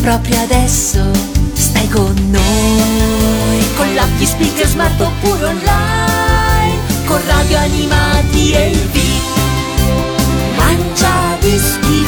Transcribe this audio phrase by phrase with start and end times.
[0.00, 1.00] proprio adesso.
[1.52, 10.56] Stai con noi, con l'app speaker smart oppure online, con radio animati e il beat.
[10.56, 12.04] Mangia dischi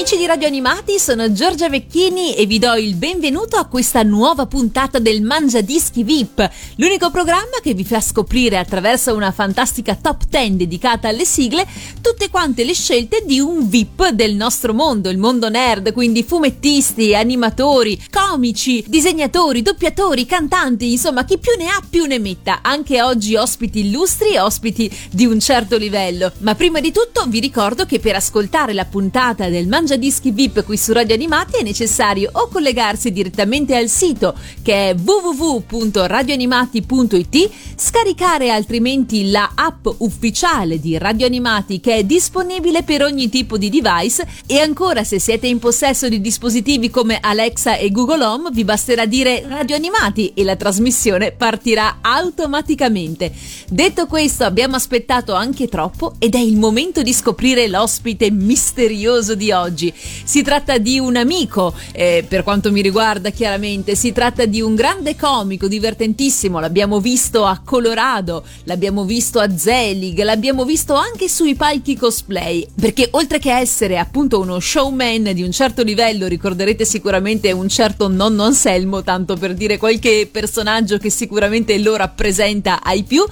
[0.00, 4.46] Amici di Radio Animati, sono Giorgia Vecchini e vi do il benvenuto a questa nuova
[4.46, 10.24] puntata del Mangia Dischi VIP, l'unico programma che vi fa scoprire attraverso una fantastica top
[10.26, 11.66] 10 dedicata alle sigle
[12.00, 17.14] tutte quante le scelte di un VIP del nostro mondo, il mondo nerd, quindi fumettisti,
[17.14, 23.36] animatori, comici, disegnatori, doppiatori, cantanti, insomma chi più ne ha più ne metta, anche oggi
[23.36, 26.32] ospiti illustri ospiti di un certo livello.
[26.38, 30.62] Ma prima di tutto vi ricordo che per ascoltare la puntata del Mangia Dischi VIP
[30.64, 38.50] qui su Radio Animati è necessario o collegarsi direttamente al sito che è www.radioanimati.it, scaricare
[38.50, 44.26] altrimenti la app ufficiale di Radio Animati che è disponibile per ogni tipo di device
[44.46, 49.06] e ancora se siete in possesso di dispositivi come Alexa e Google Home vi basterà
[49.06, 53.32] dire Radio Animati e la trasmissione partirà automaticamente.
[53.68, 59.52] Detto questo abbiamo aspettato anche troppo ed è il momento di scoprire l'ospite misterioso di
[59.52, 59.79] oggi.
[59.88, 64.74] Si tratta di un amico, eh, per quanto mi riguarda chiaramente, si tratta di un
[64.74, 71.54] grande comico divertentissimo, l'abbiamo visto a Colorado, l'abbiamo visto a Zelig, l'abbiamo visto anche sui
[71.54, 77.52] palchi cosplay, perché oltre che essere appunto uno showman di un certo livello, ricorderete sicuramente
[77.52, 83.24] un certo nonno Anselmo, tanto per dire qualche personaggio che sicuramente lo rappresenta ai più,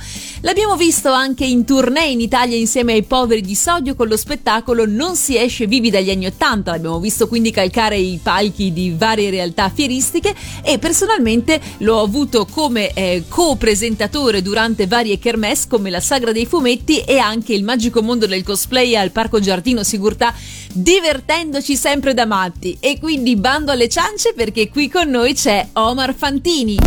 [0.43, 4.87] l'abbiamo visto anche in tournée in Italia insieme ai poveri di Sodio con lo spettacolo
[4.87, 6.38] Non si esce vivi dagli anni 80,
[6.71, 12.93] l'abbiamo visto quindi calcare i palchi di varie realtà fieristiche e personalmente l'ho avuto come
[12.93, 18.27] eh, co-presentatore durante varie kermesse come la Sagra dei Fumetti e anche il Magico Mondo
[18.27, 20.33] del Cosplay al Parco Giardino Sigurtà,
[20.81, 22.77] divertendoci sempre da matti.
[22.81, 26.79] E quindi bando alle ciance perché qui con noi c'è Omar Fantini.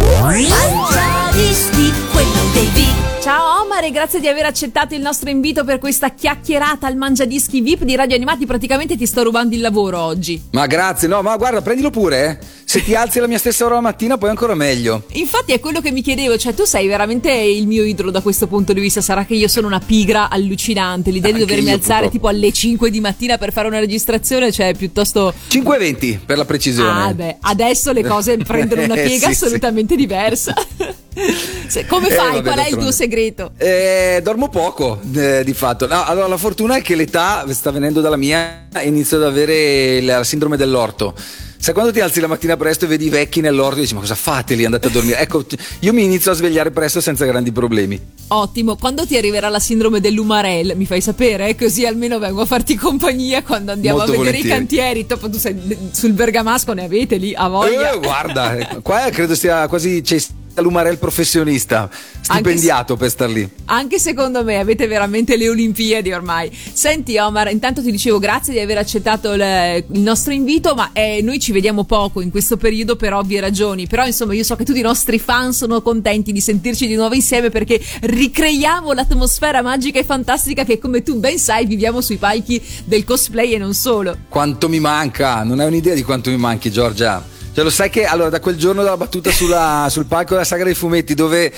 [3.22, 7.62] Ciao Omar e grazie di aver accettato il nostro invito per questa chiacchierata al Mangiadischi
[7.62, 8.48] VIP di Radio Animati.
[8.48, 10.42] Praticamente ti sto rubando il lavoro oggi.
[10.52, 12.61] Ma grazie, no, ma guarda, prendilo pure, eh.
[12.72, 15.04] Se ti alzi alla mia stessa ora la mattina, poi ancora meglio.
[15.16, 18.48] Infatti è quello che mi chiedevo, cioè tu sei veramente il mio idolo da questo
[18.48, 19.02] punto di vista.
[19.02, 21.12] Sarà che io sono una pigra allucinante.
[21.12, 22.16] L'idea di Anche dovermi io, alzare purtroppo.
[22.16, 25.34] tipo alle 5 di mattina per fare una registrazione, cioè piuttosto.
[25.50, 27.04] 5,20 per la precisione.
[27.04, 29.44] Ah, beh, adesso le cose prendono una Eh, piega sì, sì.
[29.44, 30.54] assolutamente diversa.
[31.68, 32.36] Se- Come Eh, fai?
[32.36, 33.52] vabbè, Qual è il tuo segreto?
[33.58, 35.88] Eh, dormo poco, eh, di fatto.
[35.88, 40.00] No, allora, la fortuna è che l'età sta venendo dalla mia e inizio ad avere
[40.00, 41.14] la sindrome dell'orto.
[41.62, 44.00] Sai quando ti alzi la mattina presto e vedi i vecchi nell'orto e dici ma
[44.00, 45.20] cosa fate lì andate a dormire?
[45.20, 45.46] Ecco,
[45.82, 48.00] io mi inizio a svegliare presto senza grandi problemi.
[48.30, 51.56] Ottimo, quando ti arriverà la sindrome dell'umarell mi fai sapere, eh?
[51.56, 54.58] così almeno vengo a farti compagnia quando andiamo Molto a vedere i volentieri.
[54.58, 55.06] cantieri.
[55.06, 57.92] Dopo tu sei sul bergamasco, ne avete lì a voglia.
[57.92, 60.18] Eh, guarda, eh, qua credo sia quasi c'è
[60.62, 61.90] l'umarel professionista,
[62.22, 63.48] stipendiato per star lì.
[63.66, 66.52] Anche secondo me avete veramente le Olimpiadi ormai.
[66.74, 71.22] Senti Omar, intanto ti dicevo grazie di aver accettato il, il nostro invito, ma eh,
[71.22, 73.88] noi ci vediamo poco in questo periodo per ovvie ragioni.
[73.88, 77.16] Però insomma io so che tutti i nostri fan sono contenti di sentirci di nuovo
[77.16, 82.62] insieme perché ricreiamo l'atmosfera magica e fantastica che come tu ben sai viviamo sui palchi
[82.86, 84.18] del cosplay e non solo.
[84.30, 87.40] Quanto mi manca, non hai un'idea di quanto mi manchi Giorgia.
[87.54, 90.64] Cioè, lo sai che allora da quel giorno della battuta sulla- sul palco della saga
[90.64, 91.52] dei fumetti dove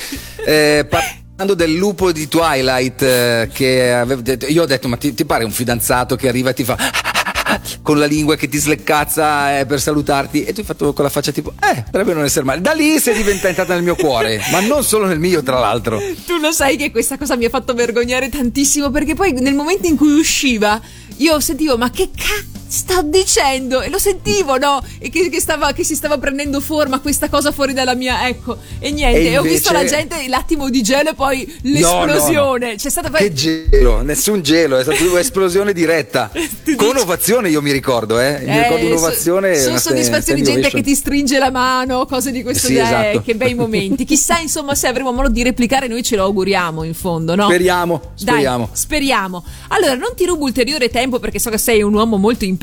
[0.46, 5.14] eh, parlando del lupo di Twilight eh, che avevo detto, io ho detto ma ti,
[5.14, 6.76] ti pare un fidanzato che arriva e ti fa
[7.84, 10.44] con la lingua che ti sleccazza eh, per salutarti?
[10.44, 12.60] E tu hai fatto con la faccia tipo eh potrebbe non essere male.
[12.62, 16.02] Da lì sei diventata entrata nel mio cuore ma non solo nel mio tra l'altro.
[16.26, 19.86] Tu lo sai che questa cosa mi ha fatto vergognare tantissimo perché poi nel momento
[19.86, 20.82] in cui usciva
[21.18, 25.74] io sentivo ma che cazzo sta dicendo e lo sentivo no e che, che stava,
[25.74, 29.38] che si stava prendendo forma questa cosa fuori dalla mia ecco e niente E e
[29.38, 32.76] ho visto la invece- gente l'attimo di gelo e poi No, no, l'esplosione no.
[32.76, 36.32] c'è stata Che gelo, nessun gelo, è stata un'esplosione diretta.
[36.76, 38.40] Con ovazione io mi ricordo, eh.
[38.44, 39.54] Mi Eh, ricordo un'ovazione.
[39.56, 42.74] so- sono una soddisfazioni di gente che ti stringe la mano, cose di questo Sì,
[42.76, 43.10] genere.
[43.12, 43.22] esatto.
[43.26, 44.04] Che bei momenti.
[44.06, 47.46] Chissà, insomma, se avremo modo di replicare, noi ce lo auguriamo in fondo, no?
[47.46, 48.66] Speriamo, speriamo.
[48.66, 49.44] Dai, speriamo.
[49.70, 52.62] Allora, non ti rubo ulteriore tempo perché so che sei un uomo molto impegnato.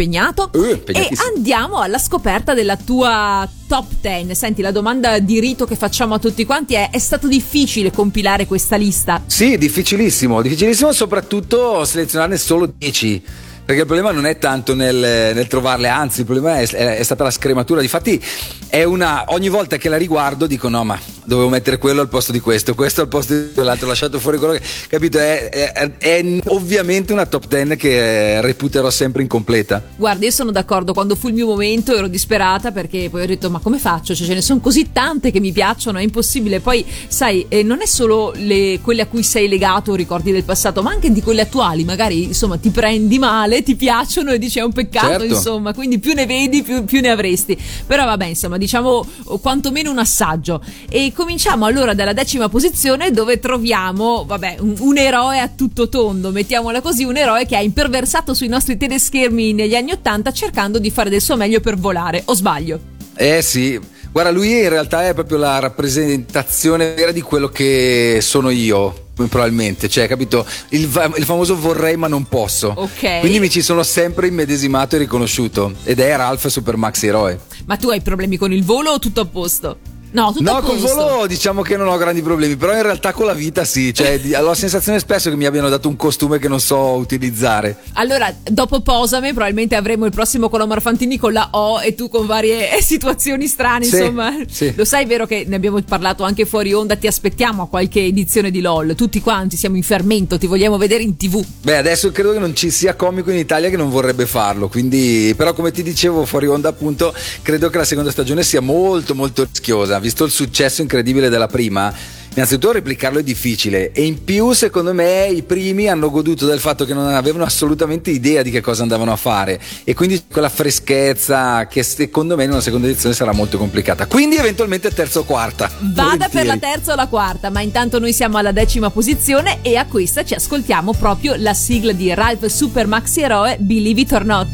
[0.52, 4.34] Eh, e andiamo alla scoperta della tua top 10.
[4.34, 8.46] Senti, la domanda di rito che facciamo a tutti quanti è: è stato difficile compilare
[8.46, 9.22] questa lista?
[9.26, 13.22] Sì, difficilissimo, difficilissimo soprattutto selezionarne solo 10.
[13.70, 17.02] Perché il problema non è tanto nel, nel trovarle, anzi il problema è, è, è,
[17.04, 17.80] stata la scrematura.
[17.80, 18.20] Difatti
[18.66, 20.98] è una, ogni volta che la riguardo dico no ma
[21.30, 24.36] dovevo mettere quello al posto di questo, questo al posto di quell'altro, ho lasciato fuori
[24.38, 24.62] quello che...
[24.88, 25.18] Capito?
[25.18, 29.80] È, è, è ovviamente una top 10 che reputerò sempre incompleta.
[29.94, 33.48] Guarda, io sono d'accordo, quando fu il mio momento ero disperata perché poi ho detto
[33.48, 34.12] ma come faccio?
[34.12, 36.58] Cioè ce ne sono così tante che mi piacciono, è impossibile.
[36.58, 40.82] Poi sai, eh, non è solo le, quelle a cui sei legato, ricordi del passato,
[40.82, 44.62] ma anche di quelle attuali, magari insomma ti prendi male, ti piacciono e dici è
[44.62, 45.24] un peccato, certo.
[45.24, 47.58] insomma, quindi più ne vedi più, più, ne avresti.
[47.86, 49.06] Però vabbè, insomma, diciamo
[49.40, 50.62] quantomeno un assaggio.
[50.88, 56.30] E cominciamo allora dalla decima posizione dove troviamo, vabbè, un, un eroe a tutto tondo,
[56.30, 60.90] mettiamola così, un eroe che ha imperversato sui nostri teleschermi negli anni Ottanta cercando di
[60.90, 62.80] fare del suo meglio per volare, o sbaglio?
[63.16, 63.78] Eh sì,
[64.10, 69.88] guarda, lui in realtà è proprio la rappresentazione vera di quello che sono io probabilmente,
[69.88, 70.46] cioè, capito?
[70.70, 70.82] Il,
[71.16, 72.72] il, famoso vorrei ma non posso.
[72.76, 73.20] Ok.
[73.20, 75.74] Quindi mi ci sono sempre immedesimato e riconosciuto.
[75.84, 77.38] Ed è Ralph Super Max Eroe.
[77.66, 79.78] Ma tu hai problemi con il volo o tutto a posto?
[80.12, 83.26] No, tutto no col volo diciamo che non ho grandi problemi, però in realtà con
[83.26, 86.48] la vita sì, cioè ho la sensazione spesso che mi abbiano dato un costume che
[86.48, 87.76] non so utilizzare.
[87.94, 92.26] Allora, dopo Posame probabilmente avremo il prossimo Colomar Fantini con la O e tu con
[92.26, 94.36] varie situazioni strane, sì, insomma.
[94.50, 94.72] Sì.
[94.74, 98.50] Lo sai vero che ne abbiamo parlato anche fuori onda, ti aspettiamo a qualche edizione
[98.50, 101.44] di LOL, tutti quanti siamo in fermento, ti vogliamo vedere in tv.
[101.62, 105.32] Beh, adesso credo che non ci sia comico in Italia che non vorrebbe farlo, quindi
[105.36, 109.46] però come ti dicevo fuori onda appunto, credo che la seconda stagione sia molto molto
[109.48, 111.92] rischiosa visto il successo incredibile della prima,
[112.34, 116.84] innanzitutto replicarlo è difficile e in più secondo me i primi hanno goduto del fatto
[116.84, 121.66] che non avevano assolutamente idea di che cosa andavano a fare e quindi quella freschezza
[121.66, 124.06] che secondo me in una seconda edizione sarà molto complicata.
[124.06, 125.70] Quindi eventualmente terza o quarta.
[125.80, 126.30] Vada volentieri.
[126.30, 129.86] per la terza o la quarta, ma intanto noi siamo alla decima posizione e a
[129.86, 134.48] questa ci ascoltiamo proprio la sigla di Ralph Super Maxi Eroe Believe It or Not.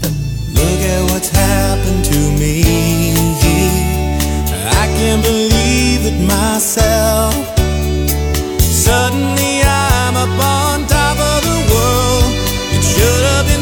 [0.54, 2.75] Look at what's happened to me.
[4.96, 7.34] I can't believe it myself.
[8.58, 12.32] Suddenly I'm up on top of the world.
[12.72, 13.55] It should have been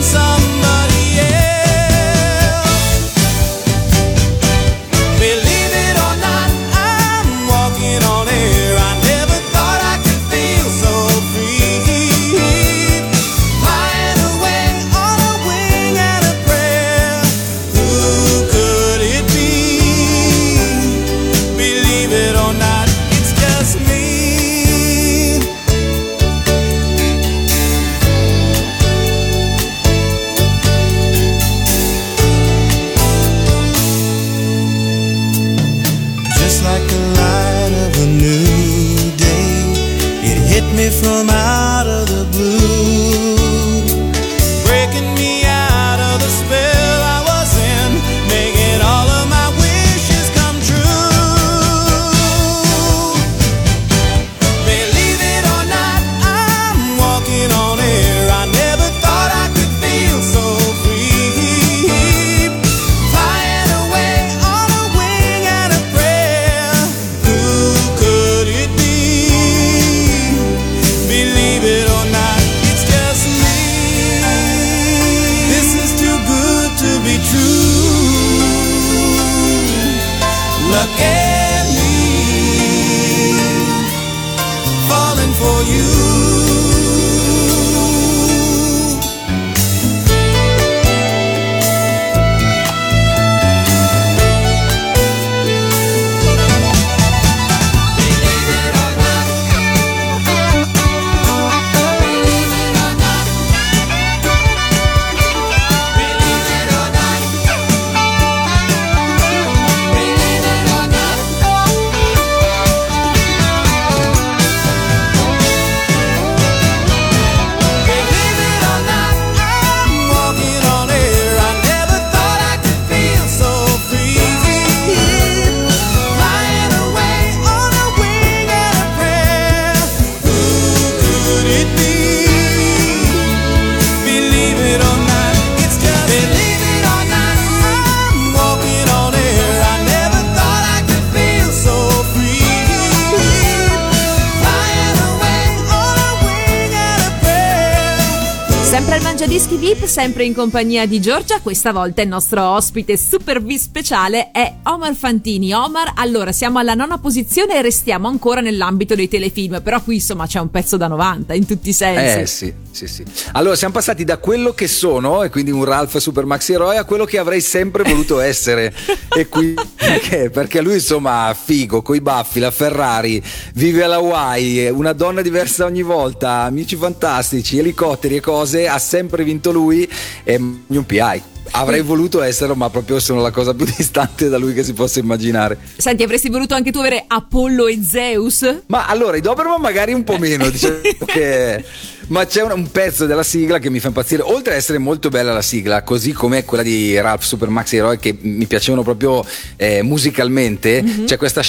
[149.95, 151.39] sempre in compagnia di Giorgia.
[151.41, 155.53] Questa volta il nostro ospite super V speciale è Omar Fantini.
[155.53, 160.27] Omar, allora siamo alla nona posizione e restiamo ancora nell'ambito dei telefilm, però qui insomma
[160.27, 162.19] c'è un pezzo da 90 in tutti i sensi.
[162.19, 163.05] Eh sì, sì, sì.
[163.35, 166.83] Allora siamo passati da quello che sono, e quindi un Ralph Super Maxi Eroe, a
[166.83, 168.75] quello che avrei sempre voluto essere.
[169.17, 170.29] e qui perché?
[170.29, 173.23] Perché lui insomma figo, coi baffi, la Ferrari,
[173.55, 179.23] vive alla Hawaii, una donna diversa ogni volta, amici fantastici, elicotteri e cose, ha sempre
[179.23, 179.83] vinto lui
[180.23, 181.23] e un PI.
[181.51, 184.99] Avrei voluto esserlo, ma proprio sono la cosa più distante da lui che si possa
[184.99, 185.59] immaginare.
[185.77, 188.63] Senti, avresti voluto anche tu avere Apollo e Zeus?
[188.67, 191.65] Ma allora, i Doberman magari un po' meno, diciamo che...
[192.07, 195.09] Ma c'è un, un, pezzo della sigla che mi fa impazzire, oltre ad essere molto
[195.09, 199.25] bella la sigla, così come quella di Ralph Super Max Hero che mi piacevano proprio
[199.57, 201.05] eh, musicalmente, mm-hmm.
[201.07, 201.41] c'è questa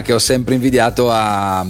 [0.00, 1.66] che ho sempre invidiato a, a,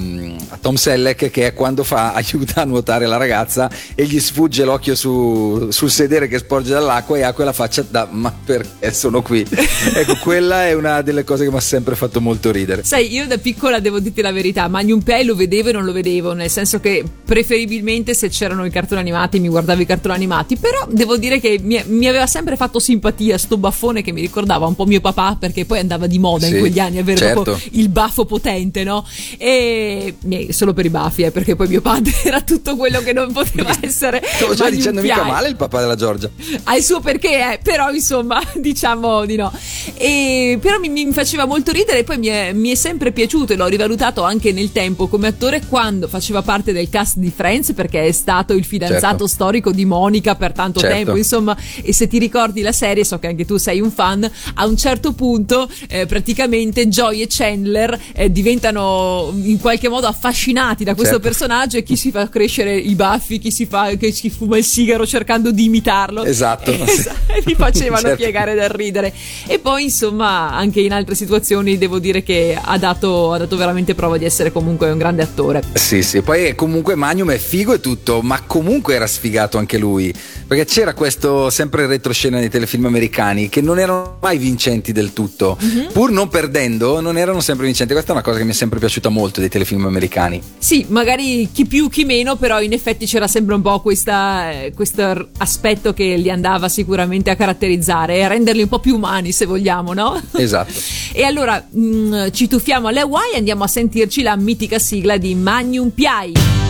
[0.60, 4.94] Tom Selleck che è quando fa aiuta a nuotare la ragazza e gli sfugge l'occhio
[4.94, 9.46] su, sul sedere che sporge dall'acqua e ha quella faccia da ma perché sono qui
[9.48, 13.26] ecco quella è una delle cose che mi ha sempre fatto molto ridere sai io
[13.26, 16.50] da piccola devo dirti la verità Magnum Pay lo vedevo e non lo vedevo nel
[16.50, 21.16] senso che preferibilmente se c'erano i cartoni animati mi guardavo i cartoni animati però devo
[21.16, 24.84] dire che mi, mi aveva sempre fatto simpatia sto baffone che mi ricordava un po'
[24.84, 27.58] mio papà perché poi andava di moda sì, in quegli anni avere certo.
[27.70, 29.06] il baffo baffo potente, no?
[29.38, 30.16] E
[30.50, 33.74] solo per i baffi, eh, perché poi mio padre era tutto quello che non poteva
[33.80, 34.20] essere.
[34.24, 36.28] Stavo già dicendo mica male il papà della Giorgia.
[36.64, 39.52] Ha il suo perché, eh, però insomma, diciamo di no.
[39.94, 43.52] E, però mi, mi, faceva molto ridere e poi mi è, mi è sempre piaciuto
[43.52, 47.72] e l'ho rivalutato anche nel tempo come attore quando faceva parte del cast di Friends
[47.72, 49.26] perché è stato il fidanzato certo.
[49.26, 50.96] storico di Monica per tanto certo.
[50.96, 54.28] tempo, insomma, e se ti ricordi la serie, so che anche tu sei un fan,
[54.54, 60.84] a un certo punto eh, praticamente Joy e Chandler eh, diventano in qualche modo affascinati
[60.84, 61.28] da questo certo.
[61.28, 64.64] personaggio e chi si fa crescere i baffi, chi si fa che si fuma il
[64.64, 66.24] sigaro cercando di imitarlo.
[66.24, 66.68] Esatto.
[66.90, 68.16] E, e mi facevano certo.
[68.16, 69.12] piegare dal ridere.
[69.46, 73.94] E poi, insomma, anche in altre situazioni devo dire che ha dato, ha dato veramente
[73.94, 75.62] prova di essere comunque un grande attore.
[75.74, 80.12] Sì, sì, poi comunque Magnum è figo e tutto, ma comunque era sfigato anche lui.
[80.46, 85.56] Perché c'era questo sempre retroscena nei telefilm americani che non erano mai vincenti del tutto.
[85.62, 85.92] Mm-hmm.
[85.92, 87.94] Pur non perdendo, non erano sempre vincenti divertente.
[88.00, 90.40] Questa è una cosa che mi è sempre piaciuta molto dei telefilm americani.
[90.58, 94.72] Sì, magari chi più chi meno, però in effetti c'era sempre un po' questa, eh,
[94.74, 99.32] questo aspetto che li andava sicuramente a caratterizzare e a renderli un po' più umani,
[99.32, 100.20] se vogliamo, no?
[100.32, 100.72] Esatto.
[101.12, 105.16] e allora mh, mm, ci tuffiamo alle Hawaii e andiamo a sentirci la mitica sigla
[105.16, 106.69] di Magnum Piai.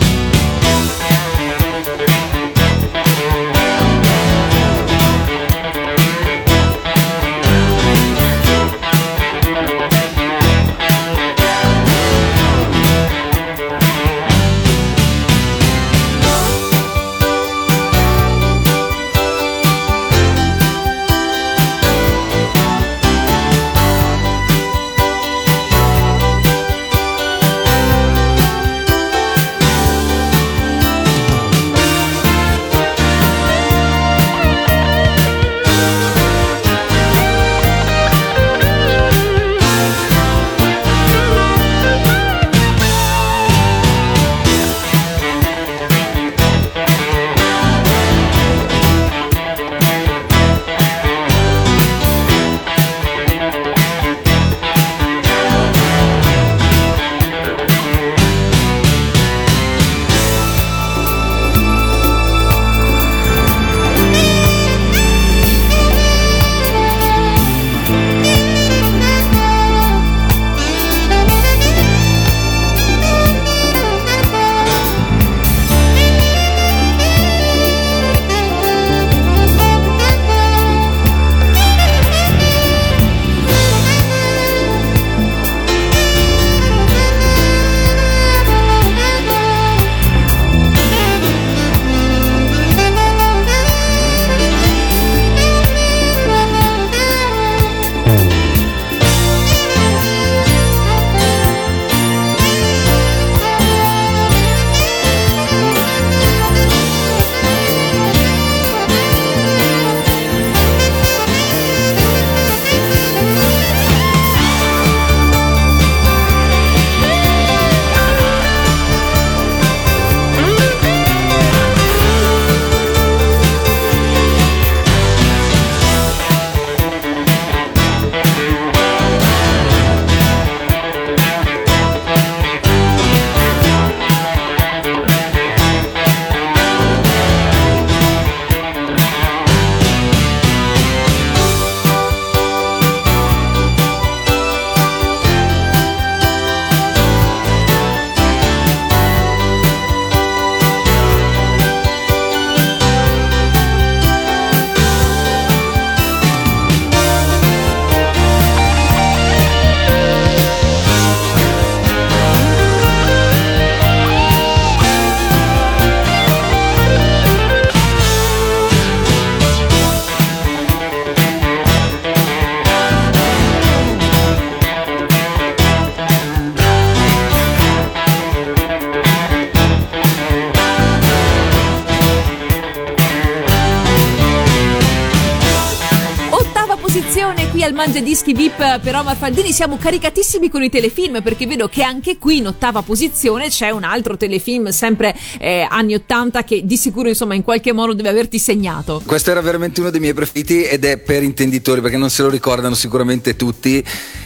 [187.51, 189.51] Qui al Mangia Dischi VIP per Omar Faldini.
[189.51, 193.83] Siamo caricatissimi con i telefilm perché vedo che anche qui in ottava posizione c'è un
[193.83, 198.39] altro telefilm, sempre eh, anni 80, che di sicuro insomma in qualche modo deve averti
[198.39, 199.01] segnato.
[199.05, 202.29] Questo era veramente uno dei miei preferiti ed è per intenditori perché non se lo
[202.29, 203.83] ricordano sicuramente tutti.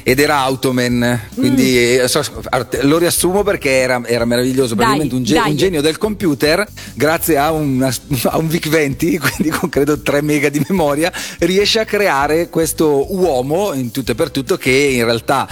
[0.08, 2.06] Ed era Automan, quindi mm.
[2.06, 2.22] so,
[2.82, 4.76] lo riassumo perché era, era meraviglioso.
[4.76, 6.64] Praticamente un, ge- un, genio del computer,
[6.94, 7.92] grazie a, una,
[8.26, 13.74] a un VIC-20, quindi con credo 3 mega di memoria, riesce a creare questo uomo
[13.74, 15.48] in tutto e per tutto che in realtà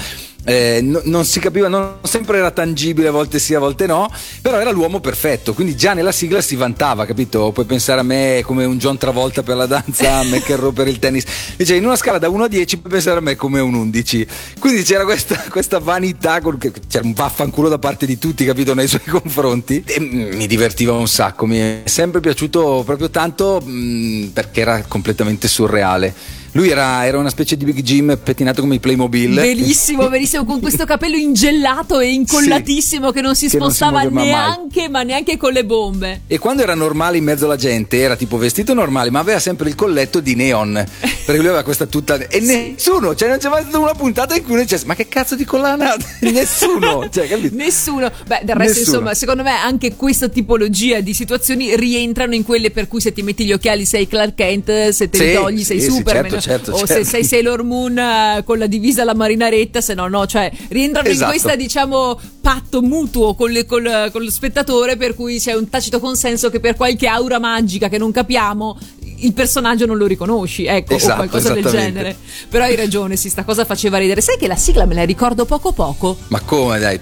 [0.46, 4.12] eh, no, non si capiva, non sempre era tangibile, a volte sì, a volte no,
[4.41, 7.51] però era l'uomo perfetto, quindi già nella sigla si vantava, capito?
[7.51, 11.00] Puoi pensare a me come un John Travolta per la danza, a McEnroe per il
[11.00, 13.74] tennis, invece in una scala da 1 a 10 puoi pensare a me come un
[13.74, 14.27] 11,
[14.60, 16.41] quindi c'era questa, questa vanità,
[16.88, 21.08] c'era un vaffanculo da parte di tutti, capito, nei suoi confronti e mi divertiva un
[21.08, 26.41] sacco, mi è sempre piaciuto proprio tanto mh, perché era completamente surreale.
[26.53, 29.33] Lui era, era, una specie di Big Jim pettinato come i Playmobil.
[29.33, 34.25] Bellissimo, bellissimo, con questo capello ingellato e incollatissimo sì, che non si spostava non si
[34.25, 34.89] neanche, mai.
[34.89, 36.22] ma neanche con le bombe.
[36.27, 39.67] E quando era normale in mezzo alla gente, era tipo vestito normale, ma aveva sempre
[39.67, 40.74] il colletto di neon.
[40.74, 42.17] Perché lui aveva questa tutta.
[42.27, 42.45] E sì.
[42.45, 45.36] nessuno, cioè non c'è mai stata una puntata in cui uno dicesse: Ma che cazzo
[45.36, 45.95] di collana?
[46.21, 47.56] nessuno, cioè, capito?
[47.56, 48.12] Nessuno.
[48.27, 48.97] Beh, del resto, nessuno.
[48.97, 53.23] insomma, secondo me anche questa tipologia di situazioni rientrano in quelle per cui se ti
[53.23, 56.30] metti gli occhiali sei Clark Kent, se te sì, li togli sei Superman.
[56.30, 56.93] Certo certo, o certo.
[56.93, 61.08] se sei Sailor Moon uh, con la divisa alla marinaretta, se no, no, cioè rientrano
[61.08, 61.23] esatto.
[61.23, 65.69] in questa, diciamo, patto mutuo con, le, col, con lo spettatore, per cui c'è un
[65.69, 68.77] tacito consenso che per qualche aura magica che non capiamo
[69.23, 72.15] il personaggio non lo riconosci, ecco, esatto, o qualcosa del genere.
[72.49, 74.21] Però hai ragione, sì, sta cosa faceva ridere.
[74.21, 76.17] Sai che la sigla me la ricordo poco poco?
[76.27, 76.99] Ma come dai?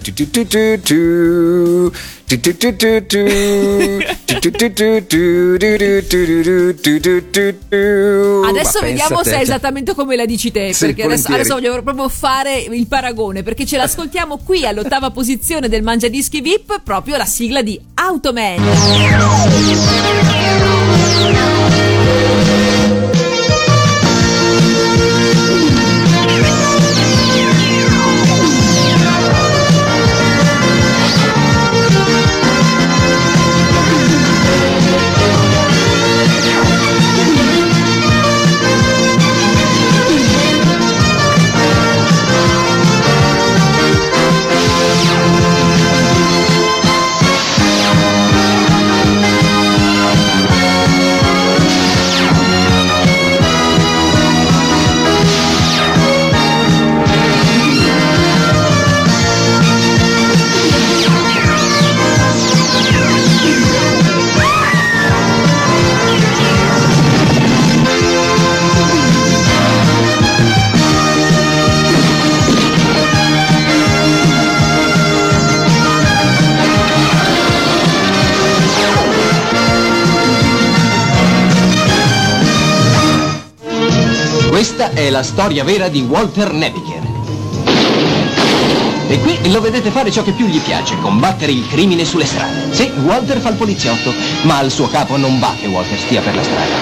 [8.46, 12.60] Adesso vediamo è esattamente come la dici te, sì, perché adesso, adesso, voglio proprio fare
[12.60, 17.62] il paragone, perché ce l'ascoltiamo qui all'ottava posizione del Mangia Dischi VIP, proprio la sigla
[17.62, 18.60] di Automan.
[85.08, 87.10] È la storia vera di Walter Nebiker.
[89.08, 92.74] E qui lo vedete fare ciò che più gli piace, combattere il crimine sulle strade.
[92.74, 96.36] Sì, Walter fa il poliziotto, ma al suo capo non va che Walter stia per
[96.36, 96.76] la strada.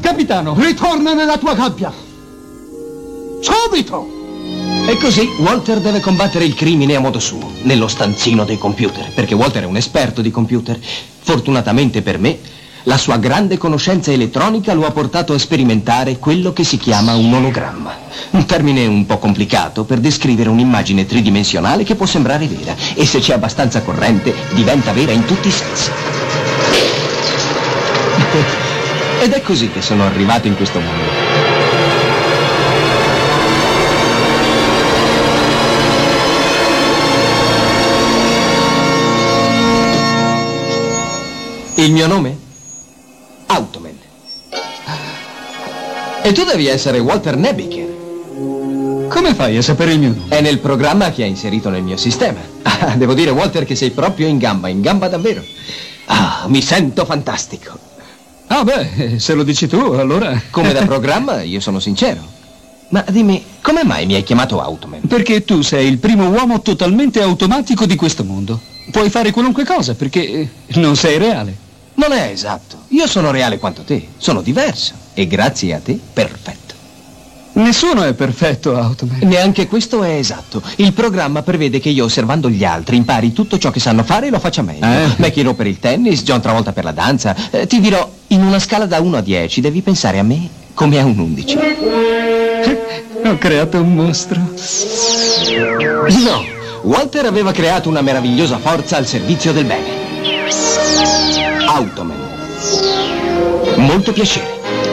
[0.00, 1.92] Capitano, ritorna nella tua gabbia!
[3.40, 4.20] Subito!
[4.86, 9.34] E così Walter deve combattere il crimine a modo suo, nello stanzino dei computer, perché
[9.34, 10.78] Walter è un esperto di computer.
[11.24, 12.38] Fortunatamente per me,
[12.84, 17.32] la sua grande conoscenza elettronica lo ha portato a sperimentare quello che si chiama un
[17.32, 17.94] ologramma.
[18.30, 23.20] Un termine un po' complicato per descrivere un'immagine tridimensionale che può sembrare vera e se
[23.20, 25.90] c'è abbastanza corrente diventa vera in tutti i sensi.
[29.22, 31.30] Ed è così che sono arrivato in questo mondo.
[41.76, 42.50] Il mio nome?
[46.32, 49.06] E tu devi essere Walter Nebiker.
[49.10, 50.34] Come fai a sapere il mio nome?
[50.34, 52.40] È nel programma che hai inserito nel mio sistema.
[52.62, 55.44] Ah, devo dire, Walter, che sei proprio in gamba, in gamba davvero.
[56.06, 57.78] Ah, mi sento fantastico.
[58.46, 60.40] Ah, beh, se lo dici tu, allora...
[60.48, 62.22] Come da programma, io sono sincero.
[62.88, 65.02] Ma dimmi, come mai mi hai chiamato Automan?
[65.02, 68.58] Perché tu sei il primo uomo totalmente automatico di questo mondo.
[68.90, 71.54] Puoi fare qualunque cosa, perché non sei reale.
[71.96, 72.84] Non è esatto.
[72.88, 74.08] Io sono reale quanto te.
[74.16, 75.01] Sono diverso.
[75.14, 76.62] E grazie a te, perfetto.
[77.54, 79.18] Nessuno è perfetto, Automan.
[79.24, 80.62] Neanche questo è esatto.
[80.76, 84.30] Il programma prevede che io, osservando gli altri, impari tutto ciò che sanno fare e
[84.30, 84.86] lo faccia meglio.
[84.86, 85.14] Eh.
[85.16, 87.36] Mackie per il tennis, John Travolta per la danza.
[87.50, 90.98] Eh, ti dirò, in una scala da 1 a 10 devi pensare a me come
[90.98, 91.58] a un 11.
[93.24, 94.40] Ho creato un mostro.
[96.24, 96.44] No,
[96.82, 100.00] Walter aveva creato una meravigliosa forza al servizio del bene.
[101.66, 102.16] Automan.
[103.76, 104.51] Molto piacere.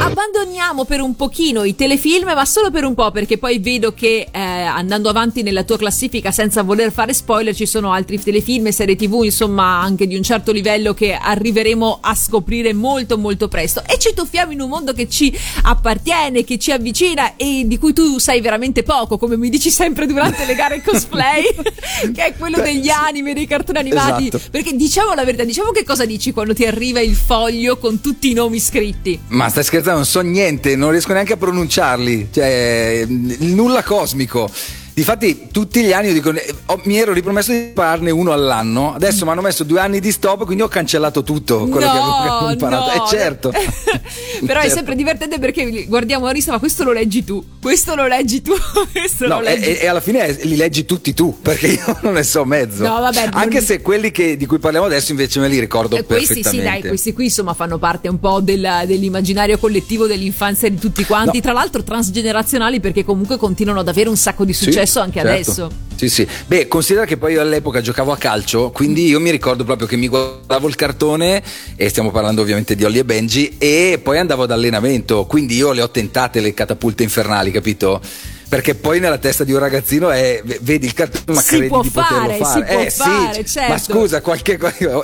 [0.00, 4.28] Abbandoniamo per un pochino i telefilm, ma solo per un po', perché poi vedo che
[4.30, 8.72] eh, andando avanti nella tua classifica senza voler fare spoiler ci sono altri telefilm e
[8.72, 13.82] serie tv, insomma, anche di un certo livello che arriveremo a scoprire molto molto presto.
[13.86, 17.92] E ci tuffiamo in un mondo che ci appartiene, che ci avvicina e di cui
[17.92, 21.42] tu sai veramente poco, come mi dici sempre durante le gare cosplay,
[22.14, 24.28] che è quello degli anime, dei cartoni animati.
[24.28, 24.50] Esatto.
[24.50, 28.30] Perché diciamo la verità, diciamo che cosa dici quando ti arriva il foglio con tutti
[28.30, 29.18] i nomi scritti.
[29.28, 32.28] Ma stai scherzando, non so niente, non riesco neanche a pronunciarli.
[32.30, 34.50] Cioè, nulla cosmico.
[34.98, 38.94] Difatti, tutti gli anni io dico, eh, ho- mi ero ripromesso di impararne uno all'anno.
[38.94, 42.22] Adesso mi hanno messo due anni di stop, quindi ho cancellato tutto quello che avevo-
[42.22, 42.96] che avevo imparato.
[42.98, 43.04] no.
[43.04, 43.52] Eh, certo.
[44.44, 44.74] Però è Certo.
[44.76, 48.52] sempre divertente perché guardiamo la lista, ma questo lo leggi tu, questo lo leggi tu,
[48.90, 51.66] questo No, lo e, leggi e- e alla fine eh, li leggi tutti tu, perché
[51.68, 52.82] io non ne so mezzo.
[52.82, 55.94] No, vabbè, Anche non- se quelli che- di cui parliamo adesso invece me li ricordo
[55.96, 60.68] Eh, questi sì, dai, questi qui insomma fanno parte un po' della- dell'immaginario collettivo dell'infanzia
[60.68, 61.42] di tutti quanti, No.
[61.42, 65.30] tra l'altro transgenerazionali perché comunque continuano ad avere un sacco di Sì, successo anche certo.
[65.30, 65.70] adesso.
[65.94, 66.26] Sì, sì.
[66.46, 69.96] Beh, considera che poi io all'epoca giocavo a calcio, quindi io mi ricordo proprio che
[69.96, 71.42] mi guardavo il cartone,
[71.76, 75.72] e stiamo parlando ovviamente di Ollie e Benji, e poi andavo ad allenamento, quindi io
[75.72, 78.00] le ho tentate le catapulte infernali, capito?
[78.48, 81.82] Perché poi nella testa di un ragazzino è, vedi il cartone, ma Si credi può
[81.82, 82.64] di poterlo fare, si fare.
[82.64, 83.72] può eh fare, sì, certo.
[83.72, 84.58] ma scusa, qualche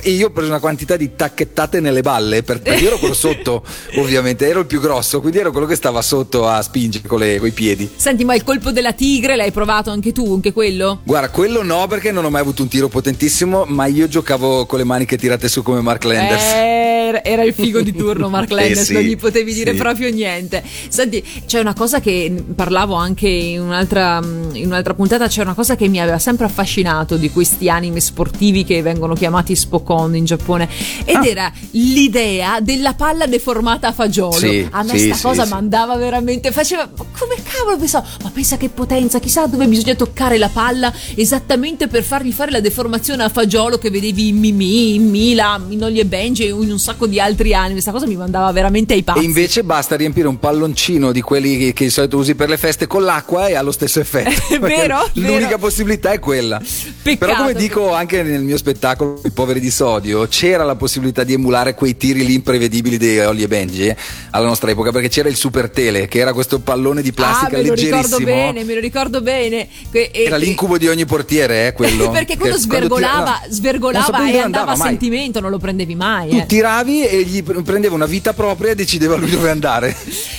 [0.04, 3.62] io ho preso una quantità di tacchettate nelle balle, per- perché io ero quello sotto,
[3.96, 7.38] ovviamente, ero il più grosso, quindi ero quello che stava sotto a spingere con, le-
[7.38, 7.90] coi piedi.
[7.94, 11.00] Senti, ma il colpo della tigre l'hai provato anche tu, anche quello?
[11.04, 14.78] Guarda, quello no perché non ho mai avuto un tiro potentissimo, ma io giocavo con
[14.78, 16.42] le maniche tirate su come Mark Landers.
[16.42, 19.76] Era, era il figo di turno Mark Eh Landers, sì, non gli potevi dire sì.
[19.76, 20.62] proprio niente.
[20.88, 24.20] Senti, c'è una cosa che parlavo anche in un'altra,
[24.52, 28.64] in un'altra puntata, c'è una cosa che mi aveva sempre affascinato di questi anime sportivi
[28.64, 30.68] che vengono chiamati Spokon in Giappone
[31.04, 31.26] ed Ah.
[31.26, 34.32] era l'idea della palla deformata a fagiolo.
[34.32, 35.50] Sì, a me sì, sta sì, cosa sì.
[35.50, 40.38] mandava veramente, faceva, ma come cavolo pensavo, ma pensa che potenza, chissà dove bisogna toccare
[40.38, 45.08] la palla esattamente per fargli fare la deformazione a fagiolo che vedevi in Mimi, in
[45.08, 47.72] Mila, in Ollie e Benji e in un sacco di altri anime.
[47.72, 49.24] Questa cosa mi mandava veramente ai E pazzi.
[49.24, 52.86] invece basta riempire un palloncino di quelli che, che di solito usi per le feste
[52.86, 54.30] con l'acqua e ha lo stesso effetto.
[54.54, 55.58] È vero, L'unica vero.
[55.58, 56.60] possibilità è quella.
[57.02, 57.16] Peccato.
[57.32, 61.32] Però come dico anche nel mio spettacolo I poveri di sodio, c'era la possibilità di
[61.32, 63.94] emulare quei tiri lì imprevedibili di Ollie e Benji
[64.30, 67.56] alla nostra epoca, perché c'era il Super Tele, che era questo pallone di Ah, plastica
[67.56, 69.68] me lo ricordo bene, me lo ricordo bene.
[69.90, 72.10] Que- e- Era l'incubo di ogni portiere, eh, quello.
[72.12, 76.28] Perché quello svergolava, tira- no, svergolava e andava a sentimento, non lo prendevi mai.
[76.30, 76.46] Tu eh.
[76.46, 79.96] tiravi e gli pre- prendeva una vita propria e decideva lui dove andare.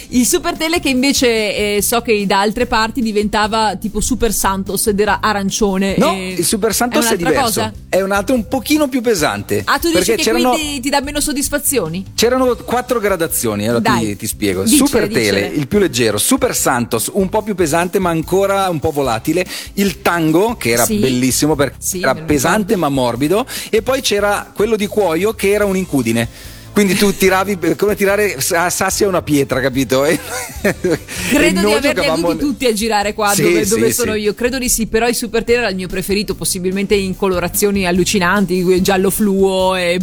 [0.10, 4.88] Il Super Tele che invece eh, so che da altre parti diventava tipo Super Santos
[4.88, 5.96] ed era arancione.
[5.98, 7.60] No, e- il Super Santos è, un'altra diverso.
[7.62, 7.74] cosa?
[7.90, 9.62] È un altro un pochino più pesante.
[9.66, 12.04] Ah, tu dici che c'erano, quindi ti dà meno soddisfazioni?
[12.16, 14.64] c'erano quattro gradazioni, allora Dai, ti, ti spiego.
[14.64, 15.48] dicele, Super Tele, dicele.
[15.56, 20.02] il più leggero, Super Santos, un po' più pesante ma ancora un po' volatile, il
[20.02, 20.98] Tango, che era Sì.
[20.98, 25.66] bellissimo perché Sì, era pesante ma morbido, e poi c'era quello di cuoio che era
[25.66, 26.54] un'incudine.
[26.76, 30.04] Quindi tu tiravi come tirare a sassi a una pietra, capito?
[30.04, 30.20] E-
[31.30, 33.94] Credo di averli giocavamo- tutti a girare qua Sì, dove, sì, dove sì.
[33.94, 34.34] sono io.
[34.34, 38.82] Credo di sì, però il Super Tele era il mio preferito, possibilmente in colorazioni allucinanti,
[38.82, 39.98] giallo fluo e,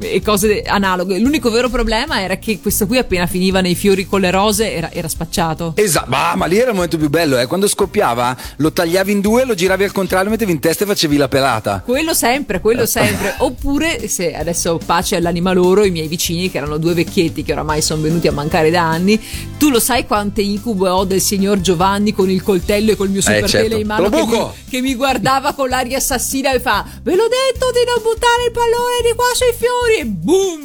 [0.00, 1.16] e cose analoghe.
[1.20, 4.90] L'unico vero problema era che questo qui appena finiva nei fiori con le rose era,
[4.90, 5.74] era spacciato.
[5.76, 7.46] Esatto, ma, ma lì era il momento più bello, eh.
[7.46, 10.86] quando scoppiava lo tagliavi in due, lo giravi al contrario, lo mettevi in testa e
[10.88, 11.82] facevi la pelata.
[11.84, 13.36] Quello sempre, quello sempre.
[13.38, 17.82] Oppure, se adesso pace all'anima loro, i miei vicini, che erano due vecchietti che oramai
[17.82, 19.20] sono venuti a mancare da anni,
[19.58, 23.20] tu lo sai quante incubo ho del signor Giovanni con il coltello e col mio
[23.20, 23.68] super certo.
[23.68, 27.28] tele in mano che mi, che mi guardava con l'aria assassina e fa: Ve l'ho
[27.28, 30.00] detto di non buttare il pallone di qua sui fiori!
[30.00, 30.64] E boom!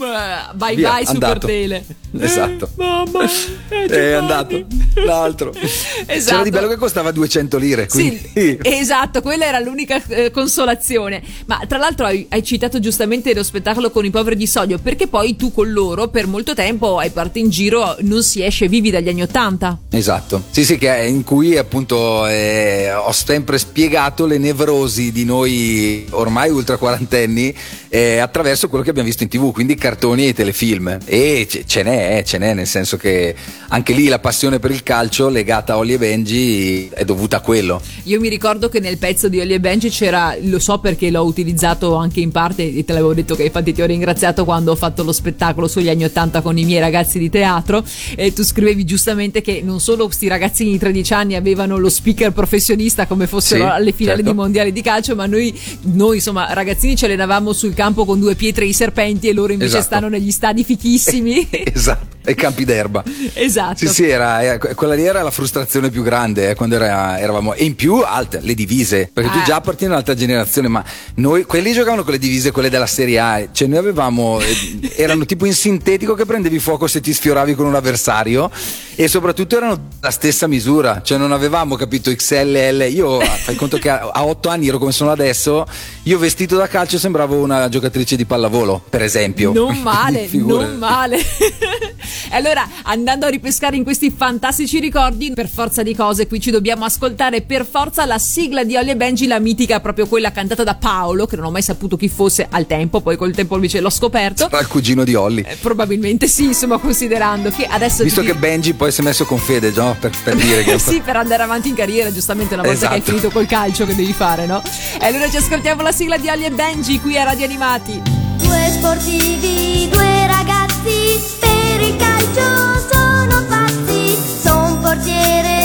[0.56, 1.48] Vai, Via, vai, super andato.
[1.48, 1.86] tele.
[2.20, 2.66] Esatto.
[2.66, 3.24] Eh, mamma,
[3.70, 5.52] eh, È andato l'altro.
[5.54, 6.44] C'era Esatto.
[6.44, 7.88] di bello che costava 200 lire.
[7.88, 8.32] Quindi...
[8.34, 11.22] Sì, esatto, quella era l'unica eh, consolazione.
[11.46, 15.08] Ma tra l'altro hai, hai citato giustamente lo spettacolo con i poveri di sodio, perché
[15.10, 18.90] poi tu con loro per molto tempo hai parte in giro, non si esce vivi
[18.90, 19.78] dagli anni Ottanta.
[19.90, 26.06] Esatto, sì, sì, che in cui appunto eh, ho sempre spiegato le nevrosi di noi
[26.12, 27.54] ormai ultra quarantenni
[27.90, 31.00] eh, attraverso quello che abbiamo visto in tv, quindi cartoni e telefilm.
[31.06, 33.36] E ce, ce n'è, eh, ce n'è, nel senso che
[33.70, 37.42] anche lì la passione per il calcio legata a Ollie e Benji è dovuta a
[37.42, 37.82] quello.
[38.04, 41.24] Io mi ricordo che nel pezzo di Ollie e Benji c'era, lo so perché l'ho
[41.24, 44.76] utilizzato anche in parte e te l'avevo detto che infatti ti ho ringraziato quando ho
[44.76, 47.84] fatto lo spettacolo sugli anni 80 con i miei ragazzi di teatro
[48.16, 52.32] e tu scrivevi giustamente che non solo questi ragazzini di 13 anni avevano lo speaker
[52.32, 54.32] professionista come fossero Sì, alle finali certo.
[54.32, 58.36] di mondiali di calcio, ma noi, noi insomma ragazzini ce allenavamo sul campo con due
[58.36, 59.86] pietre e i serpenti e loro invece Esatto.
[59.96, 61.48] stanno negli stadi fichissimi.
[61.74, 63.04] esatto, e campi d'erba.
[63.34, 63.78] esatto.
[63.78, 67.54] Sì, sì, era, quella lì era la frustrazione più grande eh, quando era- eravamo.
[67.54, 69.44] E in più alte, le divise, perché tu Ah.
[69.44, 70.84] già appartieni all'altra generazione, ma
[71.16, 73.48] noi, quelli giocavano con le divise, quelle della Serie A.
[73.52, 77.66] Cioè, noi avevamo, eh, erano tipo in sintetico che prendevi fuoco se ti sfioravi con
[77.66, 78.50] un avversario
[78.96, 82.88] e soprattutto erano la stessa misura, cioè non avevamo capito XLL.
[82.92, 85.66] Io, fai conto che a, a 8 anni ero come sono adesso,
[86.04, 89.54] io vestito da calcio sembravo una giocatrice di pallavolo, per esempio.
[89.54, 91.18] Non male, non male.
[92.32, 96.52] E allora, andando a ripescare in questi fantastici ricordi, per forza di cose, qui ci
[96.52, 100.64] dobbiamo ascoltare per forza la sigla di Ollie e Benji, la mitica, proprio quella cantata
[100.64, 103.80] da Paolo, che non ho mai saputo chi fosse al tempo, poi col tempo invece
[103.80, 104.44] l'ho scoperto.
[104.44, 105.42] Il cugino di Olli.
[105.42, 108.04] Eh, probabilmente sì, insomma, considerando che adesso.
[108.04, 109.98] Visto ti- che Benji poi si è messo con Fede, no?
[110.00, 113.00] per, per dire che sì, per andare avanti in carriera, giustamente una volta che hai
[113.00, 113.10] Esatto.
[113.18, 114.62] finito col calcio che devi fare, no?
[115.02, 118.02] E allora ci ascoltiamo la sigla di Ollie e Benji qui a Radio Animati.
[118.38, 124.16] Due sportivi, due ragazzi, per il calcio sono pazzi.
[124.42, 125.59] Son portiere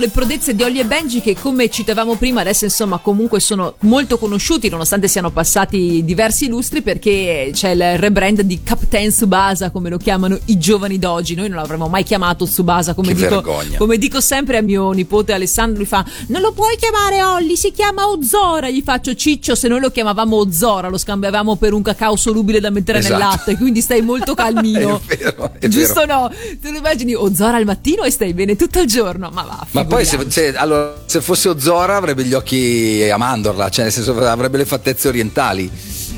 [0.00, 4.16] le prodezze di Ollie e Benji che come citavamo prima adesso insomma comunque sono molto
[4.18, 9.98] conosciuti nonostante siano passati diversi lustri perché c'è il rebrand di Captain Tsubasa come lo
[9.98, 13.44] chiamano i giovani d'oggi noi non l'avremmo mai chiamato Tsubasa come dico,
[13.76, 17.70] come dico sempre a mio nipote Alessandro lui fa non lo puoi chiamare Olli si
[17.70, 22.16] chiama Ozora gli faccio ciccio se noi lo chiamavamo Ozora lo scambiavamo per un cacao
[22.16, 23.22] solubile da mettere nel Esatto.
[23.24, 26.20] latte quindi stai molto calmino È vero, è giusto vero.
[26.20, 26.28] no
[26.60, 29.84] te lo immagini Ozora al mattino e stai bene tutto il giorno ma va Ma
[29.90, 34.16] poi se, se- allora, se fosse Ozora avrebbe gli occhi a mandorla, cioè nel senso
[34.24, 35.68] avrebbe le fattezze orientali.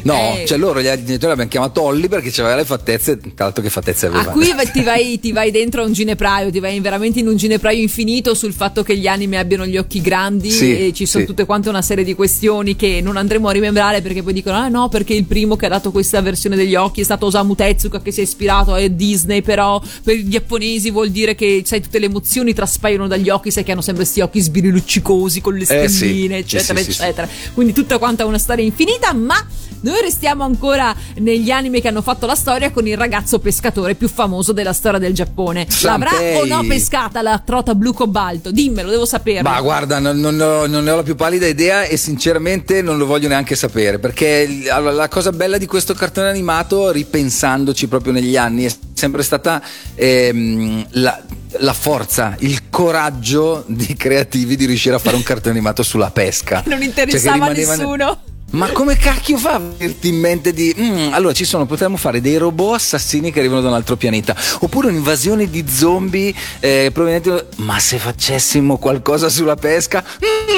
[0.05, 0.45] No, Eh.
[0.47, 4.07] cioè loro gli genitori l'abbiamo chiamato Olli perché aveva le fattezze, tra l'altro che fattezze
[4.07, 4.23] aveva.
[4.23, 7.37] A cui ti vai, ti vai dentro a un ginepraio, ti vai veramente in un
[7.37, 11.23] ginepraio infinito sul fatto che gli anime abbiano gli occhi grandi Sì, e ci sono
[11.25, 11.29] sì.
[11.29, 14.69] tutte quante una serie di questioni che non andremo a rimembrare perché poi dicono ah
[14.69, 18.01] no perché il primo che ha dato questa versione degli occhi è stato Osamu Tezuka
[18.01, 21.99] che si è ispirato a Disney però per i giapponesi vuol dire che sai tutte
[21.99, 25.88] le emozioni traspaiono dagli occhi sai che hanno sempre questi occhi sbiriluccicosi con le Eh,
[25.88, 25.95] sì.
[25.97, 27.03] stelline eccetera sì, sì.
[27.03, 29.35] eccetera quindi tutta quanta una storia infinita ma
[29.81, 34.09] noi restiamo ancora negli anime che hanno fatto la storia con il ragazzo pescatore più
[34.09, 35.67] famoso della storia del Giappone.
[35.83, 36.37] L'avrà Sanpei.
[36.41, 38.51] o no pescata la trota blu cobalto?
[38.51, 39.43] Dimmelo, devo sapere.
[39.43, 42.97] Ma guarda, non, non ho- non ne ho la più pallida idea e sinceramente non
[42.99, 48.37] lo voglio neanche sapere perché la cosa bella di questo cartone animato, ripensandoci proprio negli
[48.37, 49.63] anni, è sempre stata
[49.95, 51.21] ehm, la,
[51.59, 56.63] la forza, il coraggio di creativi di riuscire a fare un cartone animato sulla pesca.
[56.67, 58.19] non Cioè, interessava a rimaneva- nessuno.
[58.53, 60.75] Ma come cacchio fa a venirti in mente di...
[60.79, 64.37] "Mm, allora ci sono, potremmo fare dei robot assassini che arrivano da un altro pianeta,
[64.61, 67.31] oppure un'invasione di zombie eh, provenienti...
[67.57, 70.05] Ma se facessimo qualcosa sulla pesca?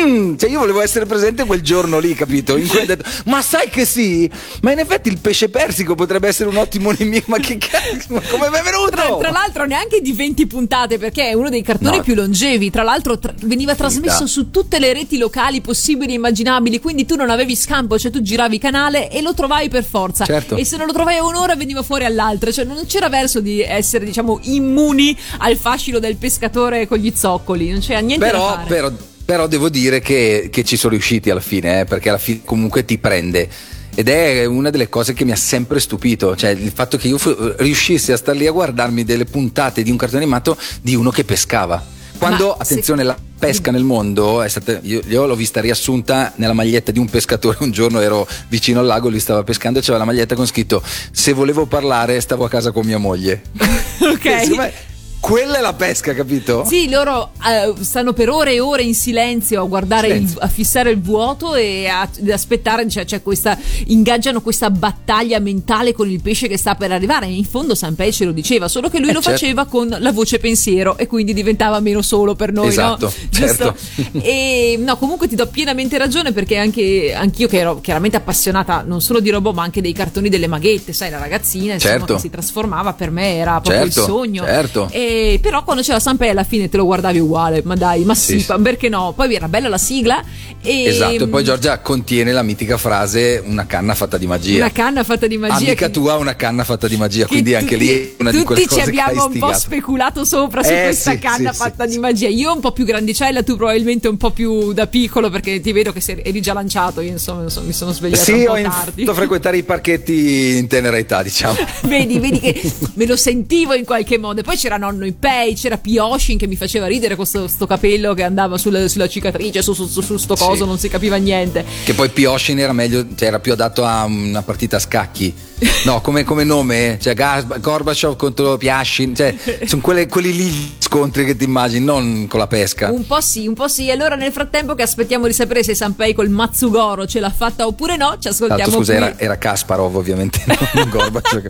[0.04, 2.57] Mm, cioè io volevo essere presente quel giorno lì, capito?
[2.57, 4.28] In cui ho detto, ma sai che sì?
[4.62, 8.07] Ma in effetti il pesce persico potrebbe essere un ottimo nemico, ma che cazzo?
[8.09, 8.90] Ma come è venuto?
[8.90, 12.02] Tra, tra l'altro neanche di 20 puntate perché è uno dei cartoni No.
[12.02, 12.70] più longevi.
[12.70, 17.14] Tra l'altro tra- veniva trasmesso su tutte le reti locali possibili e immaginabili, quindi tu
[17.14, 17.54] non avevi
[17.85, 20.25] scampo, cioè tu giravi canale e lo trovavi per forza.
[20.25, 20.57] Certo.
[20.57, 23.61] E se non lo trovavi a un'ora veniva fuori all'altra, cioè non c'era verso di
[23.61, 28.49] essere diciamo immuni al fascino del pescatore con gli zoccoli, non c'era niente da Però,
[28.49, 28.66] fare.
[28.66, 28.90] però,
[29.25, 32.85] però devo dire che, che ci sono riusciti alla fine, eh, perché alla fine comunque
[32.85, 33.49] ti prende.
[33.97, 37.16] Ed è una delle cose che mi ha sempre stupito, cioè il fatto che io
[37.16, 41.11] fu- riuscissi a star lì a guardarmi delle puntate di un cartone animato di uno
[41.11, 41.92] che pescava.
[42.24, 44.78] Quando, Ma attenzione, la pesca nel mondo è stata.
[44.82, 47.58] Io, io l'ho vista riassunta nella maglietta di un pescatore.
[47.60, 50.82] Un giorno ero vicino al lago, lui stava pescando e c'era la maglietta con scritto:
[51.12, 53.42] Se volevo parlare, stavo a casa con mia moglie.
[54.04, 54.93] Ok.
[55.24, 56.64] Quella è la pesca, capito?
[56.66, 60.40] Sì, loro eh, stanno per ore e ore in silenzio a guardare, il- Silenzio.
[60.40, 63.56] a fissare il vuoto e a- ad aspettare, cioè, c'è questa,
[63.87, 67.24] ingaggiano questa battaglia mentale con il pesce che sta per arrivare.
[67.24, 69.38] In fondo Sanpei ce lo diceva, solo che lui Eh, lo certo.
[69.38, 73.12] faceva con la voce pensiero e quindi diventava meno solo per noi, Esatto, no?
[73.30, 73.74] certo.
[74.20, 79.00] E no, comunque ti do pienamente ragione perché anche anch'io che ero chiaramente appassionata non
[79.00, 82.14] solo di robot ma anche dei cartoni delle maghette, sai, la ragazzina insomma, Certo.
[82.16, 84.44] che si trasformava per me era proprio Certo, il sogno.
[84.44, 84.88] certo.
[84.90, 88.38] E però quando c'era Sanpei alla fine te lo guardavi uguale, ma dai, ma sì,
[88.38, 88.55] Sì, sì.
[88.62, 89.12] perché no?
[89.14, 90.22] Poi era bella la sigla
[90.62, 94.57] e Esatto, e poi Giorgia contiene la mitica frase una canna fatta di magia.
[94.57, 95.57] una canna fatta di magia.
[95.57, 98.42] Amica che- tua una canna fatta di magia, quindi anche tutti- lì è una di
[98.42, 101.18] quelle tutti cose ci che hai abbiamo un po' speculato sopra su Eh, questa sì,
[101.18, 101.98] canna sì, fatta sì, di sì.
[102.00, 102.29] magia.
[102.29, 105.92] Io un po' più grandicella, tu probabilmente un po' più da piccolo perché ti vedo
[105.92, 107.00] che sei- eri già lanciato.
[107.00, 109.05] Io insomma, mi sono svegliata Sì, un ho po' tardi.
[109.05, 111.57] a frequentare i parchetti in tenera età, diciamo.
[111.85, 112.61] vedi, vedi che
[112.94, 114.40] me lo sentivo in qualche modo.
[114.40, 118.14] E poi c'era nonno Ipei, c'era Pioshin che mi faceva ridere con sto, sto capello
[118.14, 120.44] che andava sulla, sulla cicatrice, su, su, su, su sto Sì.
[120.44, 121.64] coso, non si capiva niente.
[121.84, 125.32] Che poi Pioshin era meglio, cioè era più adatto a una partita a scacchi.
[125.85, 126.98] No, come, come nome?
[127.00, 129.35] Cioè Gas- Gorbaciov contro Piashin, cioè
[129.66, 132.90] sono quelle- quelli lì gli scontri che ti immagini, non con la pesca.
[132.90, 133.90] Un po' sì, un po' sì.
[133.90, 137.96] Allora, nel frattempo che aspettiamo di sapere se Sanpei col Matsugoro ce l'ha fatta oppure
[137.96, 139.03] no, ci ascoltiamo l'altro, scusa, qui.
[139.05, 140.42] era, era Kasparov ovviamente,
[140.74, 141.46] non Gorbaciov.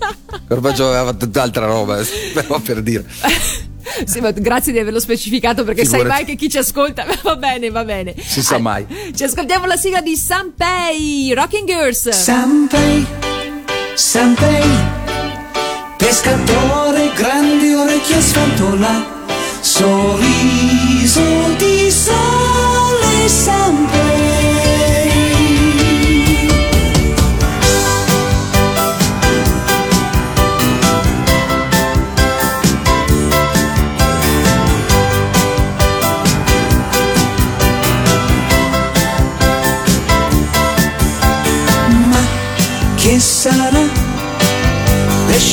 [0.49, 2.01] Gorbaciov aveva fatto tutt'altra roba,
[2.35, 3.05] però per dire.
[4.07, 6.23] Sì, ma grazie di averlo specificato perché sai Figurati.
[6.23, 8.15] mai che chi ci ascolta va bene, va bene.
[8.19, 8.87] Si sa mai.
[9.15, 12.09] Ci ascoltiamo la sigla di Sanpei, Rocking Girls.
[12.09, 13.07] Sanpei,
[13.97, 14.63] Sanpei,
[15.97, 19.07] pescatore, grandi orecchie a sventola,
[19.61, 21.23] sorriso
[21.57, 22.44] di sole,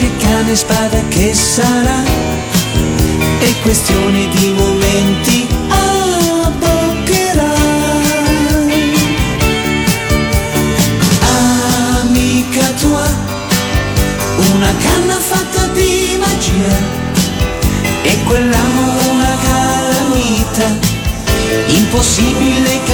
[0.02, 2.04] Pesce, cane, spada, che sarà?
[3.38, 5.48] È questione di momenti,
[6.44, 7.54] abboccherà.
[12.02, 13.08] Amica tua,
[14.54, 16.76] una canna fatta di magia,
[18.02, 20.80] e quell'amore una calamita,
[21.68, 22.91] impossibile cambiare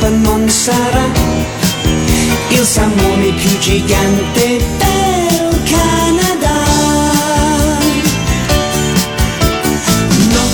[0.00, 1.04] le non sarà.
[2.48, 6.54] Il salmone più gigante del Canada.
[10.34, 10.44] No,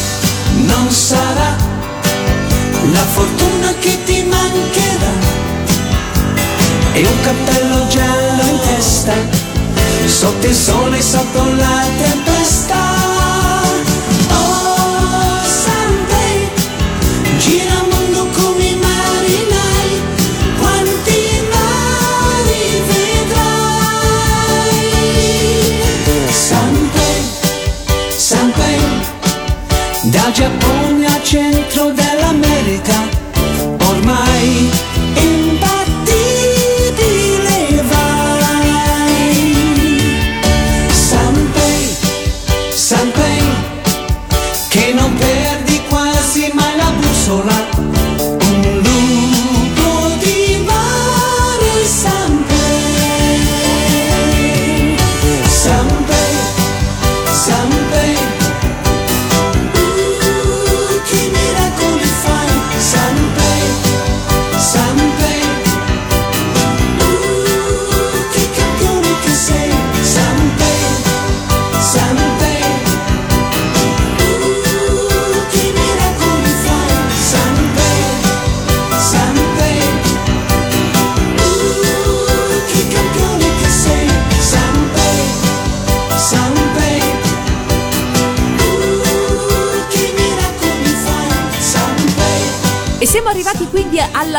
[0.66, 1.56] non sarà
[2.92, 5.12] la fortuna che ti mancherà.
[6.92, 9.14] E un cappello giallo in testa
[10.06, 12.17] sotto il sole sotto la terra.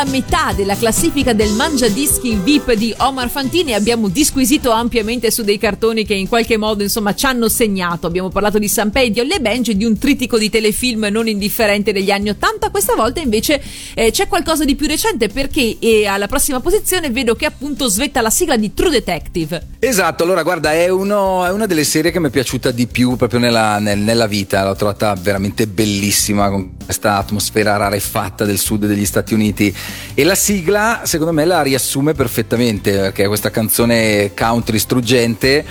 [0.00, 0.10] alla
[0.52, 3.74] della classifica del Mangia Dischi VIP di Omar Fantini.
[3.74, 8.06] Abbiamo disquisito ampiamente su dei cartoni che in qualche modo insomma ci hanno segnato.
[8.06, 12.10] Abbiamo parlato di Sanpei, di Olle Benji, di un trittico di telefilm non indifferente degli
[12.10, 12.70] anni Ottanta.
[12.70, 13.62] Questa volta invece
[13.94, 18.20] eh, c'è qualcosa di più recente perché eh, alla prossima posizione vedo che appunto svetta
[18.20, 19.66] la sigla di True Detective.
[19.78, 23.16] Esatto, allora guarda, è, uno- è una delle serie che mi è piaciuta di più
[23.16, 28.86] proprio nella, nel- nella vita, l'ho trovata veramente bellissima con questa atmosfera rarefatta del sud
[28.86, 29.74] degli Stati Uniti
[30.14, 35.62] e la sigla secondo me la riassume perfettamente, perché questa canzone country struggente,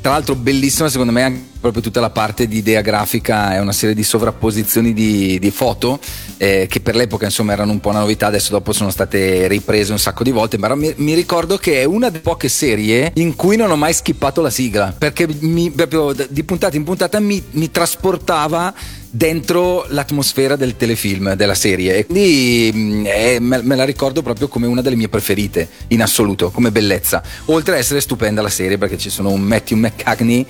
[0.00, 3.72] tra l'altro bellissima secondo me anche proprio tutta la parte di idea grafica, è una
[3.72, 6.00] serie di sovrapposizioni di, di foto
[6.38, 9.92] eh, che per l'epoca insomma erano un po' una novità, adesso dopo sono state riprese
[9.92, 13.36] un sacco di volte, ma mi, mi ricordo che è una delle poche serie in
[13.36, 17.42] cui non ho mai skippato la sigla, perché mi, proprio di puntata in puntata mi,
[17.52, 18.74] mi trasportava
[19.16, 21.96] dentro l'atmosfera del telefilm, della serie.
[21.96, 26.02] E quindi mh, è- me, me la ricordo proprio come una delle mie preferite, in
[26.02, 27.22] assoluto, come bellezza.
[27.46, 30.46] Oltre ad essere stupenda la serie, perché ci sono un Matthew McCagney,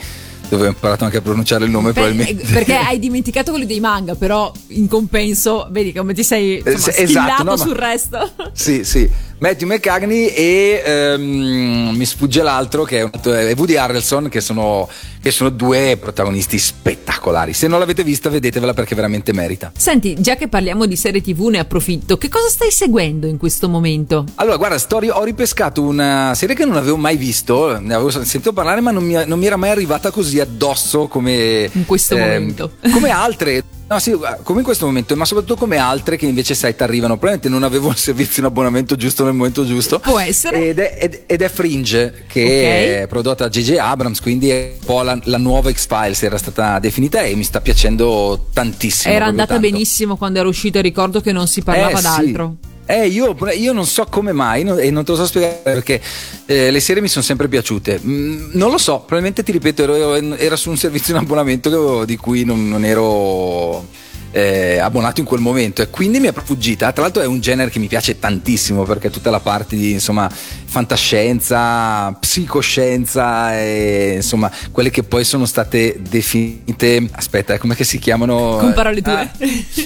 [0.49, 2.53] dove ho imparato anche a pronunciare il nome Per- probabilmente.
[2.53, 7.05] perché hai dimenticato quelli dei manga, però in compenso vedi come ti sei insomma, Eh,
[7.05, 8.31] schillato esatto, no, sul resto.
[8.53, 9.09] Sì, sì.
[9.39, 14.89] Matthew McCagney e ehm, mi sfugge l'altro che è, Woody Harrelson che sono,
[15.21, 17.53] che sono due protagonisti spettacolari.
[17.53, 19.73] Se non l'avete vista vedetevela perché veramente merita.
[19.77, 22.17] Senti, già che parliamo di serie TV, ne approfitto.
[22.17, 24.25] Che cosa stai seguendo in questo momento?
[24.37, 28.55] Allora, guarda, sto- ho ripescato una serie che non avevo mai visto, ne avevo sentito
[28.55, 31.69] parlare, ma non mi, non mi era mai arrivata così addosso come.
[31.73, 32.71] In questo ehm, momento.
[32.91, 33.65] Come altre.
[33.89, 37.17] No, sì, come in questo momento, ma soprattutto come altre che invece sai ti arrivano.
[37.19, 40.01] Probabilmente non avevo il servizio in abbonamento giusto nel momento giusto.
[40.01, 40.71] Può essere.
[40.71, 43.03] Ed è, ed- ed è Fringe, che Ok.
[43.03, 43.77] è prodotta da J.J.
[43.79, 47.61] Abrams, quindi è un po' la, la nuova X-Files, era stata definita e mi sta
[47.61, 49.15] piacendo tantissimo.
[49.15, 49.71] Era andata tanto.
[49.71, 52.57] benissimo quando era uscito, ricordo che non si parlava Eh, d'altro.
[52.61, 52.75] sì.
[52.89, 56.01] Eh, io, io non so come mai no- e non te lo so spiegare perché
[56.47, 58.01] eh, le serie mi sono sempre piaciute.
[58.05, 62.17] Mm, non lo so, probabilmente ti ripeto, ero, era su un servizio in abbonamento di
[62.17, 63.85] cui non, non ero
[64.31, 66.93] eh, abbonato in quel momento e quindi mi è fuggita.
[66.93, 70.31] Tra l'altro è un genere che mi piace tantissimo perché tutta la parte di insomma
[70.31, 77.09] fantascienza, psicoscienza e insomma quelle che poi sono state definite.
[77.13, 78.57] Aspetta, come si chiamano?
[78.59, 79.21] Con parole dure.
[79.21, 79.31] Ah,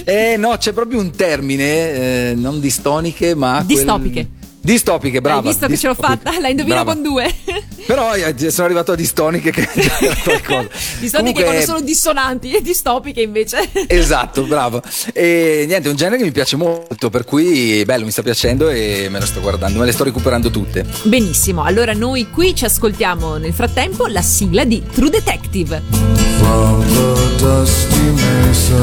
[0.05, 1.63] eh no, c'è proprio un termine,
[2.29, 3.63] eh, non distoniche, ma.
[3.65, 4.69] quel- Distopiche.
[4.71, 5.39] Distopiche, brava.
[5.39, 6.23] Hai visto che ce l'ho distopiche.
[6.23, 6.39] fatta?
[6.39, 6.93] La indovino Brava.
[6.93, 7.33] con due.
[7.87, 10.67] Però eh, sono arrivato a distoniche che era qualcosa.
[10.99, 13.69] Distoniche Comunque- quando sono dissonanti e distopiche invece.
[13.87, 14.81] Esatto, bravo.
[15.13, 18.69] E niente, è un genere che mi piace molto, per cui bello, mi sta piacendo
[18.69, 20.85] e me lo sto guardando, me le sto recuperando tutte.
[21.03, 25.81] Benissimo, allora noi qui ci ascoltiamo nel frattempo la sigla di True Detective.
[26.37, 28.75] From the dusty mesa,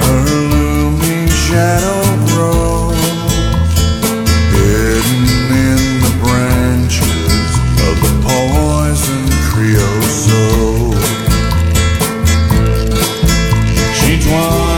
[0.00, 2.79] a looming shadow grows,
[14.30, 14.69] soir.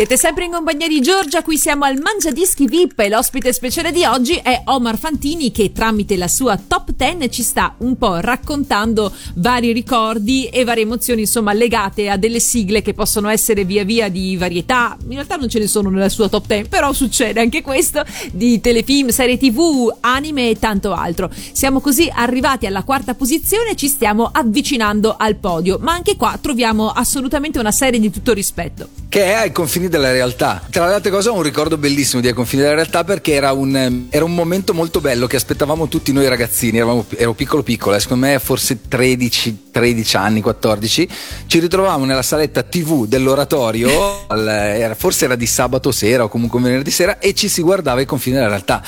[0.00, 4.02] Siete sempre in compagnia di Giorgia, qui siamo al Mangiadischi VIP e l'ospite speciale di
[4.06, 9.12] oggi è Omar Fantini che tramite la sua top 10 ci sta un po' raccontando
[9.34, 14.08] vari ricordi e varie emozioni insomma legate a delle sigle che possono essere via via
[14.08, 17.60] di varietà, in realtà non ce ne sono nella sua top 10, però succede anche
[17.60, 21.30] questo, di telefilm, serie tv, anime e tanto altro.
[21.52, 26.38] Siamo così arrivati alla quarta posizione e ci stiamo avvicinando al podio, ma anche qua
[26.40, 28.88] troviamo assolutamente una serie di tutto rispetto.
[29.10, 30.62] che è ai confini della realtà.
[30.70, 33.52] Tra le altre cose ho un ricordo bellissimo di ai confini della realtà perché era
[33.52, 37.62] un, ehm, era un momento molto bello che aspettavamo tutti noi ragazzini, eravamo, ero piccolo
[37.62, 41.08] piccolo, eh, secondo me forse 13, 13 anni, 14,
[41.46, 46.60] ci ritrovavamo nella saletta tv dell'oratorio, al- era- forse era di sabato sera o comunque
[46.60, 48.82] venerdì sera e ci si guardava ai confini della realtà.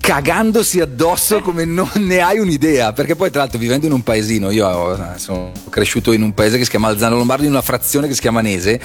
[0.00, 4.50] Cagandosi addosso come non ne hai un'idea, perché poi tra l'altro vivendo in un paesino,
[4.50, 8.06] io eh, sono cresciuto in un paese che si chiama Alzano Lombardo, in una frazione
[8.08, 8.80] che si chiama Nese,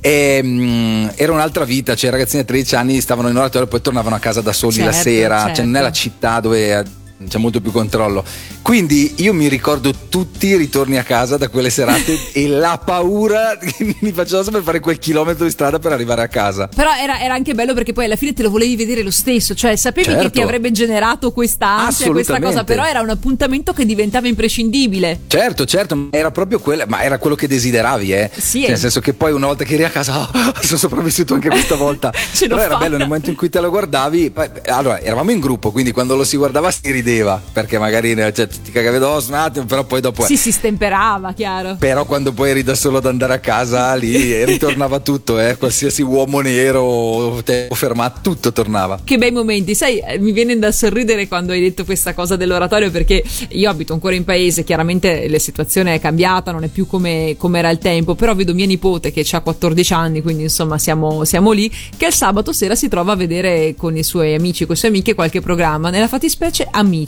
[0.00, 3.70] e, mm, era un'altra vita, cioè i ragazzini a 13 anni stavano in oratorio e
[3.70, 5.54] poi tornavano a casa da soli la Certo, sera, certo.
[5.56, 6.84] cioè non è la città dove
[7.28, 8.24] c'è molto più controllo.
[8.62, 13.58] Quindi io mi ricordo tutti i ritorni a casa da quelle serate e la paura
[13.58, 16.68] che mi facevo sempre fare quel chilometro di strada per arrivare a casa.
[16.68, 19.54] Però era, era anche bello perché poi alla fine te lo volevi vedere lo stesso,
[19.54, 20.30] cioè sapevi che Certo.
[20.30, 25.20] ti avrebbe generato questa ansia, questa cosa, però era un appuntamento che diventava imprescindibile.
[25.26, 28.30] Certo, certo, era proprio quello, ma era quello che desideravi, eh.
[28.34, 28.70] Sì, Cioè, eh.
[28.70, 31.76] nel senso che poi una volta che eri a casa, oh, sono sopravvissuto anche questa
[31.76, 32.12] volta.
[32.32, 32.84] Ce Però era fatta.
[32.84, 34.30] bello nel momento in cui te lo guardavi.
[34.30, 37.08] poi- allora, eravamo in gruppo, quindi quando lo si guardava si rideva,
[37.52, 40.24] perché magari eh, cioè, ti cagavi addosso un attimo, però poi dopo.
[40.24, 41.76] Sì, si stemperava, chiaro.
[41.78, 46.02] Però quando poi eri da solo ad andare a casa lì ritornava tutto, eh, qualsiasi
[46.02, 49.00] uomo nero tempo fermato, tutto tornava.
[49.02, 52.90] Che bei momenti, sai, eh, mi viene da sorridere quando hai detto questa cosa dell'oratorio
[52.90, 57.34] perché io abito ancora in paese, chiaramente la situazione è cambiata, non è più come,
[57.38, 61.24] come era il tempo, però vedo mia nipote che ha 14 anni, quindi insomma siamo,
[61.24, 64.74] siamo lì, che il sabato sera si trova a vedere con i suoi amici, con
[64.74, 66.99] le sue amiche qualche programma, nella fattispecie Amici,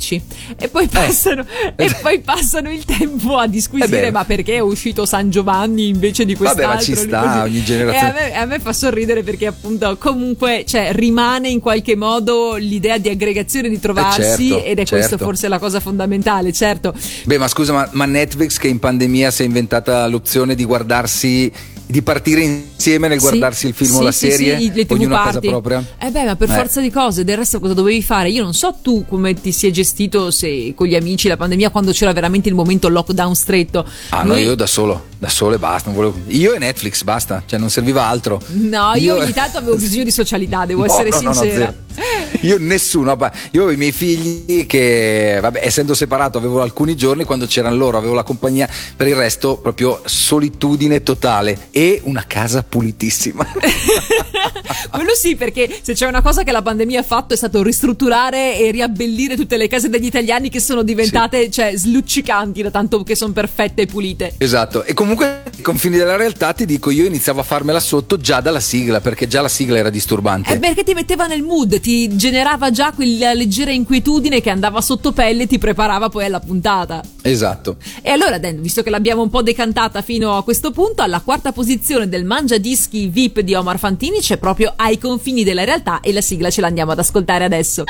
[0.56, 1.44] e poi passano,
[1.76, 6.24] e poi passano il tempo a disquisire Eh ma perché è uscito San Giovanni invece
[6.24, 6.74] di Vabbè, quest'altro.
[6.74, 7.38] ma ci sta, così.
[7.38, 8.12] ogni E a generazione.
[8.12, 13.08] me, a me fa sorridere perché appunto comunque cioè, rimane in qualche modo l'idea di
[13.08, 15.18] aggregazione, di trovarsi certo, ed è certo.
[15.18, 16.94] forse la cosa fondamentale, certo.
[17.24, 21.50] Beh, ma scusa, ma, ma Netflix che in pandemia si è inventata l'opzione di guardarsi,
[21.92, 25.24] di partire insieme nel guardarsi il film o la serie, sì, le TV ognuno a
[25.24, 25.84] casa propria?
[26.00, 26.54] Eh beh, ma per Eh.
[26.54, 28.30] forza di cose, del resto cosa dovevi fare?
[28.30, 31.92] Io non so tu come ti sia gestito se con gli amici la pandemia quando
[31.92, 33.86] c'era veramente il momento lockdown stretto.
[34.08, 35.90] Ah no, Noi- io da solo, da solo e basta.
[35.90, 38.40] volevo- Io e Netflix, basta, cioè non serviva altro.
[38.52, 41.64] No, io, ogni tanto avevo bisogno di socialità, devo No, essere no, no, no, sincera.
[41.66, 41.74] zero.
[42.42, 47.46] Io nessuno, io avevo i miei figli che, vabbè, essendo separato avevo alcuni giorni quando
[47.46, 53.46] c'erano loro, avevo la compagnia, per il resto proprio solitudine totale e una casa pulitissima.
[54.90, 58.58] Quello sì, perché se c'è una cosa che la pandemia ha fatto è stato ristrutturare
[58.58, 63.14] e riabbellire tutte le case degli italiani che sono diventate cioè, slutcicanti da tanto che
[63.14, 64.34] sono perfette e pulite.
[64.38, 68.40] esatto, e comunque i confini della realtà ti dico, io iniziavo a farmela sotto già
[68.40, 70.54] dalla sigla, perché già la sigla era disturbante.
[70.54, 75.12] Eh, perché ti metteva nel mood, ti generava già quella leggera inquietudine che andava sotto
[75.12, 77.02] pelle e ti preparava poi alla puntata.
[77.22, 77.76] Esatto.
[78.02, 81.52] E allora, Dan, visto che l'abbiamo un po' decantata fino a questo punto, alla quarta
[81.52, 86.12] posizione del Mangia Dischi VIP di Omar Fantini c'è proprio Ai confini della realtà e
[86.12, 87.84] la sigla ce l'andiamo ad ascoltare adesso.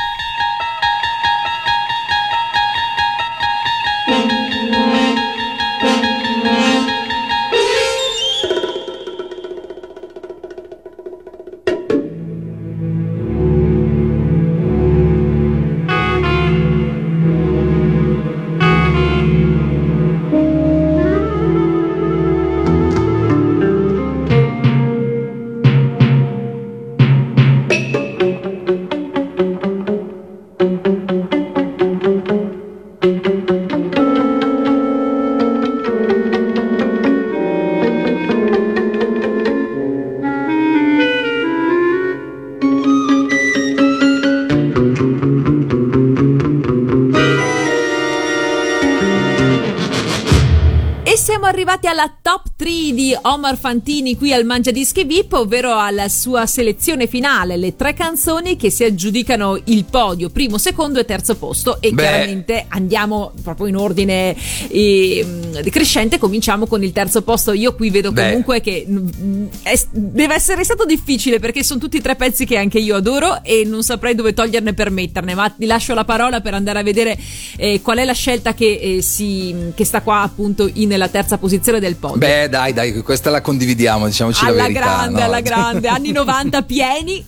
[53.12, 57.92] Di Omar Fantini qui al Mangia Dischi VIP, ovvero alla sua selezione finale, le tre
[57.92, 61.80] canzoni che si aggiudicano il podio, primo, secondo e terzo posto.
[61.80, 62.02] E Beh.
[62.02, 64.34] chiaramente andiamo proprio in ordine
[64.68, 65.26] eh,
[65.70, 67.52] crescente, cominciamo con il terzo posto.
[67.52, 68.22] Io qui vedo Beh.
[68.28, 72.78] comunque che mm, è- deve essere stato difficile perché sono tutti tre pezzi che anche
[72.78, 76.54] io adoro e non saprei dove toglierne per metterne, ma ti lascio la parola per
[76.54, 77.16] andare a vedere
[77.56, 81.38] eh, qual è la scelta che, eh, si, che sta qua appunto in- nella terza
[81.38, 82.16] posizione posizione del podio.
[82.18, 84.80] Beh, dai, dai, questa la condividiamo, diciamoci alla la verità.
[84.80, 85.24] grande, no?
[85.26, 87.24] alla grande, anni 90 pieni.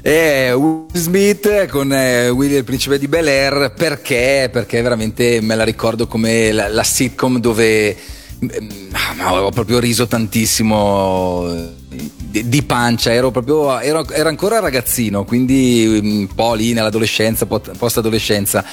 [0.00, 4.48] E Will Smith con eh, Willy il principe di Bel Air perché?
[4.50, 7.96] Perché veramente me la ricordo come la, la sitcom dove
[8.44, 8.48] mm,
[8.92, 11.68] ah, avevo proprio riso tantissimo eh,
[12.16, 17.46] di, di pancia, ero proprio ero, ero ancora ragazzino, quindi mm, un po' lì nell'adolescenza,
[17.46, 18.64] post adolescenza.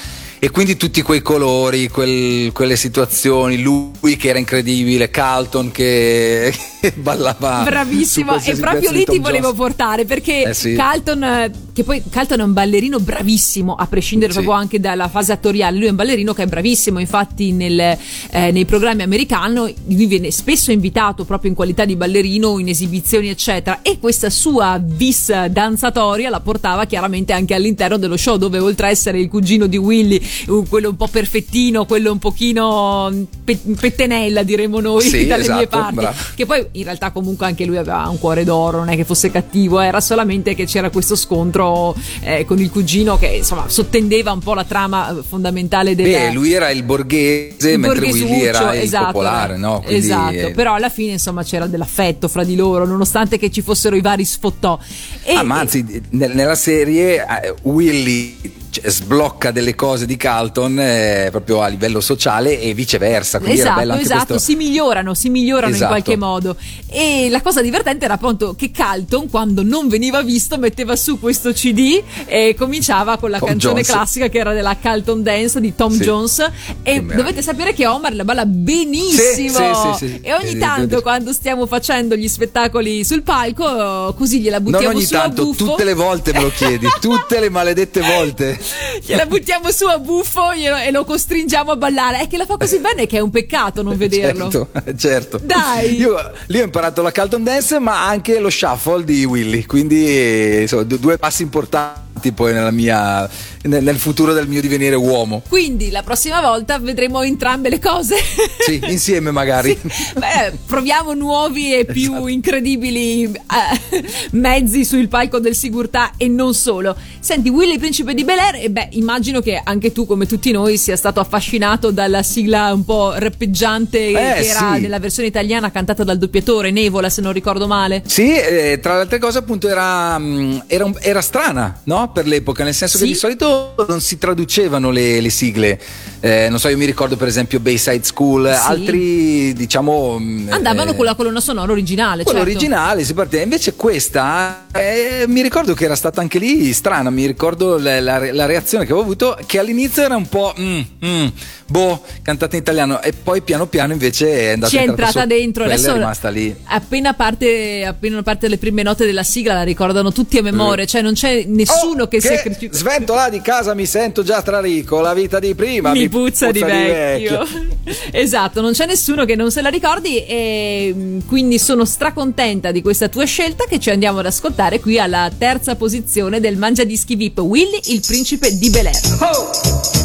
[0.44, 6.92] E quindi tutti quei colori, quel- quelle situazioni, lui che era incredibile, Carlton che, che
[6.98, 7.64] ballava.
[7.64, 9.56] Bravissimo, e proprio lì ti volevo Jones.
[9.58, 10.74] portare perché Eh sì.
[10.74, 14.40] Carlton, che poi Carlton è un ballerino bravissimo, a prescindere Sì.
[14.40, 18.52] proprio anche dalla fase attoriale, lui è un ballerino che è bravissimo, infatti nel, eh,
[18.52, 23.80] nei programmi americani lui viene spesso invitato proprio in qualità di ballerino in esibizioni eccetera
[23.82, 28.90] e questa sua vis danzatoria la portava chiaramente anche all'interno dello show dove oltre a
[28.90, 33.60] essere il cugino di Willy, uh, quello un po' perfettino, quello un pochino mm, pe-
[33.80, 36.18] pettenella diremo noi Sì, dalle mie esatto, parti, bravo.
[36.36, 39.32] che poi in realtà comunque anche lui aveva un cuore d'oro, non è che fosse
[39.32, 44.40] cattivo, era solamente che c'era questo scontro eh, con il cugino che insomma sottendeva un
[44.40, 48.46] po' la trama eh, fondamentale del Beh, lui era il borghese, il mentre Willy borghesuccio,
[48.46, 49.82] era il esatto, popolare, no?
[49.82, 53.62] Quindi, esatto, eh, però alla fine insomma c'era dell'affetto fra di loro, nonostante che ci
[53.62, 54.80] fossero i vari sfottò.
[55.24, 60.80] E, ah, ma anzi, ne- nella serie eh, Willy cioè, sblocca delle cose di Carlton
[60.80, 63.38] eh, proprio a livello sociale e viceversa.
[63.40, 64.40] Quindi Esatto, esatto, questo.
[64.40, 65.92] si migliorano, si migliorano in Esatto.
[65.92, 66.56] qualche modo.
[66.90, 71.52] E la cosa divertente era appunto che Calton, quando non veniva visto, metteva su questo
[71.54, 73.88] CD e cominciava con la Tom canzone Jones.
[73.92, 76.02] classica che era della Calton Dance di Tom Sì.
[76.04, 76.52] Jones.
[76.82, 79.22] E dovete sapere che Omar la balla benissimo.
[79.34, 80.20] Sì, sì, sì, sì.
[80.22, 84.96] E ogni Eh, tanto, quando stiamo facendo gli spettacoli sul palco, così gliela Non buttiamo
[84.96, 85.66] ogni su a tanto, buffo.
[85.66, 88.60] tutte le volte me lo chiedi, tutte le maledette volte.
[89.04, 92.22] Gliela buttiamo su a buffo e lo costringiamo a ballare.
[92.22, 94.50] È che la fa così bene che è un peccato non vederlo.
[94.50, 95.40] Certo, certo.
[95.44, 95.96] Dai.
[95.96, 96.16] Io
[96.48, 99.66] lì ho imparato la Carlton Dance, ma anche lo shuffle di Willy.
[99.66, 103.30] Quindi, eh, insomma, du- due passi importanti poi nella mia,
[103.64, 105.42] nel, nel futuro del mio divenire uomo.
[105.48, 108.16] Quindi la prossima volta vedremo entrambe le cose.
[108.60, 109.78] Sì, insieme magari.
[110.18, 112.28] Beh, proviamo nuovi e più Esatto.
[112.28, 116.96] incredibili eh, mezzi sul palco del Sigurtà e non solo.
[117.20, 120.78] Senti, Willy Principe di Bel Air, e beh, immagino che anche tu, come tutti noi,
[120.78, 124.82] sia stato affascinato dalla sigla un po' rappeggiante che era sì.
[124.82, 128.04] nella versione italiana cantata dal doppiatore Nevola, se non ricordo male.
[128.06, 132.12] Sì, eh, tra le altre cose appunto era, mm, era, era strana no?
[132.14, 133.04] Per l'epoca, nel senso Sì.
[133.04, 135.80] che di solito non si traducevano le, le sigle.
[136.20, 138.62] Eh, non so, io mi ricordo per esempio Bayside School, Sì.
[138.72, 140.18] altri diciamo...
[140.20, 142.54] mm, Andavano eh, con la colonna sonora originale, Quello certo.
[142.56, 147.26] originale si partiva, invece questa eh, mi ricordo che era stata anche lì strana, mi
[147.26, 151.28] ricordo la, la- la reazione che avevo avuto che all'inizio era un po' mm, mm,
[151.74, 155.20] boh, cantata in italiano e poi piano piano invece è andata ci è entrata entrata
[155.22, 156.56] sotto dentro adesso è rimasta lì.
[156.66, 161.02] appena parte appena parte le prime note della sigla la ricordano tutti a memoria cioè
[161.02, 165.14] non c'è nessuno Oh, che, che svento là di casa mi sento già strarico, la
[165.14, 167.40] vita di prima mi puzza, di vecchio.
[167.40, 167.96] vecchio.
[168.12, 172.82] esatto non c'è nessuno che non se la ricordi e mm, quindi sono stracontenta di
[172.82, 177.16] questa tua scelta che ci andiamo ad ascoltare qui alla terza posizione del Mangia Dischi
[177.16, 180.03] VIP Willy il principe di Bel Air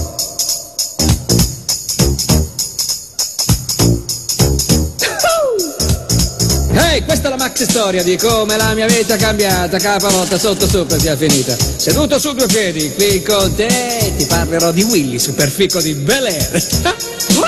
[6.78, 10.68] Ehi, questa è la maxi storia di come la mia vita è cambiata, capalotta sotto
[10.68, 11.56] sopra sia finita.
[11.76, 17.46] Seduto su due piedi, qui con te ti parlerò di Willy, superfico di Bel Air.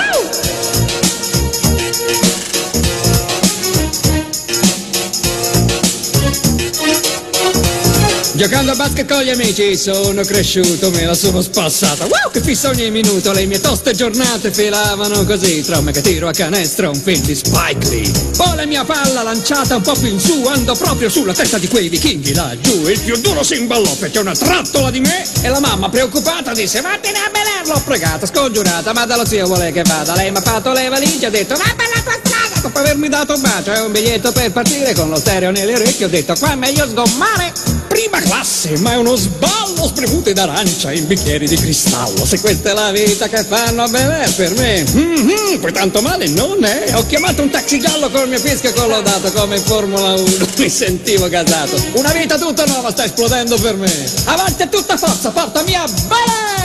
[8.41, 12.05] Giocando a basket con gli amici sono cresciuto, me la sono spassata.
[12.05, 15.61] Wow, che fissa ogni minuto, le mie toste giornate filavano così.
[15.61, 18.11] Tra me che tiro a canestro un film di Spike Lee.
[18.35, 21.67] Poi la mia palla lanciata un po' più in su, andò proprio sulla testa di
[21.67, 22.87] quei vichinghi laggiù.
[22.87, 25.23] Il più duro si imballò perché una trattola di me.
[25.43, 29.71] E la mamma preoccupata disse, vattene a Belen, l'ho pregata, scongiurata, ma dallo zio vuole
[29.71, 30.15] che vada.
[30.15, 33.07] Lei mi ha fatto le valigie, ha detto, va per la tua strada, dopo avermi
[33.07, 36.33] dato un bacio e un biglietto per partire con lo stereo nelle orecchie, ho detto,
[36.39, 37.80] qua è meglio sgommare.
[38.21, 42.25] Classe, ma è uno sballo, spremute d'arancia in bicchieri di cristallo.
[42.25, 46.27] Se questa è la vita che fanno a bere per me, mhm, poi tanto male
[46.27, 46.91] non è.
[46.95, 50.47] Ho chiamato un taxi giallo col mio fischio collautato come in Formula 1.
[50.57, 51.75] Mi sentivo gasato.
[51.93, 53.91] Una vita tutta nuova sta esplodendo per me.
[54.25, 56.60] Avanti a tutta forza, portami a bere!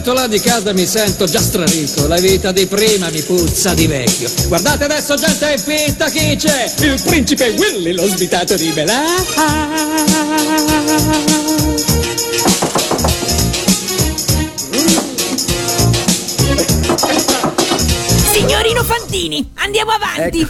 [0.00, 3.86] Lato là di casa mi sento già straricco, la vita di prima mi puzza di
[3.86, 4.30] vecchio.
[4.48, 6.72] Guardate adesso gente fitta chi c'è?
[6.78, 9.04] Il principe Willy, lo svitato di Belà.
[19.20, 20.46] Fantini, andiamo avanti.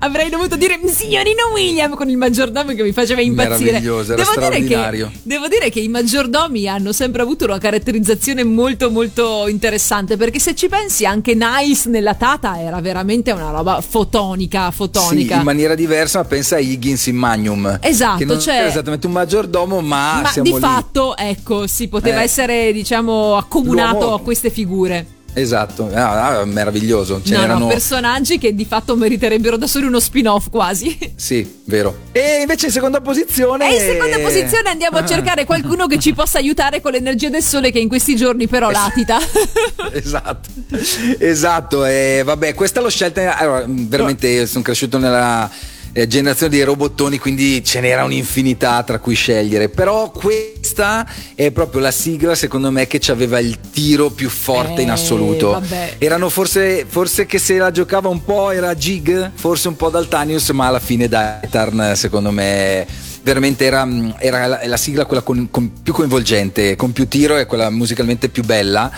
[0.00, 3.72] Avrei dovuto dire signorino William con il maggiordomo che mi faceva impazzire.
[3.72, 5.08] Meraviglioso, era dire, straordinario.
[5.12, 10.38] che, devo dire che i maggiordomi hanno sempre avuto una caratterizzazione molto molto interessante perché
[10.38, 15.36] se ci pensi anche Niles nella Tata era veramente una roba fotonica, Sì, fotonica.
[15.36, 17.78] in maniera diversa, ma pensa a Higgins in Magnum.
[17.82, 20.60] Esatto, che non cioè- era esattamente un maggiordomo, ma, Ma siamo di lì.
[20.60, 22.24] fatto, ecco, si poteva Eh.
[22.24, 25.06] essere, diciamo, accomunato L'uomo- a queste figure.
[25.40, 27.20] Esatto, ah, ah, meraviglioso.
[27.24, 27.58] Ce no, n'erano...
[27.60, 30.96] no, personaggi che di fatto meriterebbero da soli uno spin-off quasi.
[31.18, 32.06] Sì, vero.
[32.12, 33.68] E invece in seconda posizione...
[33.70, 35.06] E in seconda posizione andiamo a Ah.
[35.06, 38.70] cercare qualcuno che ci possa aiutare con l'energia del sole che in questi giorni però
[38.70, 39.18] latita.
[39.92, 40.48] esatto,
[41.18, 41.84] esatto.
[41.84, 43.36] E vabbè, questa l'ho scelta.
[43.36, 45.50] Allora, veramente io sono cresciuto nella
[46.02, 49.68] eh, generazione dei robottoni, quindi ce n'era un'infinità tra cui scegliere.
[49.68, 54.82] Però questa è proprio la sigla, secondo me, che ci aveva il tiro più forte
[54.82, 55.50] in Eh, assoluto.
[55.50, 55.94] vabbè.
[55.98, 60.50] Erano forse, forse che se la giocava un po' era Jig, forse un po' Daltanius,
[60.50, 62.86] ma alla fine Daitarn, secondo me
[63.22, 67.36] veramente era, mh, era la, la sigla quella con, con più coinvolgente, con più tiro
[67.36, 68.90] e quella musicalmente più bella.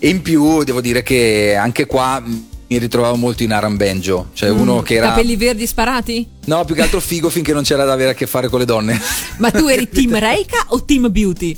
[0.00, 4.28] E in più devo dire che anche qua mh, mi ritrovavo molto in Aram Benjo,
[4.34, 5.06] cioè uno che era...
[5.06, 6.28] Mm, Capelli verdi sparati?
[6.44, 8.66] No, più che altro figo finché non c'era da avere a che fare con le
[8.66, 9.00] donne.
[9.38, 11.56] Ma tu eri team Reika o team Beauty?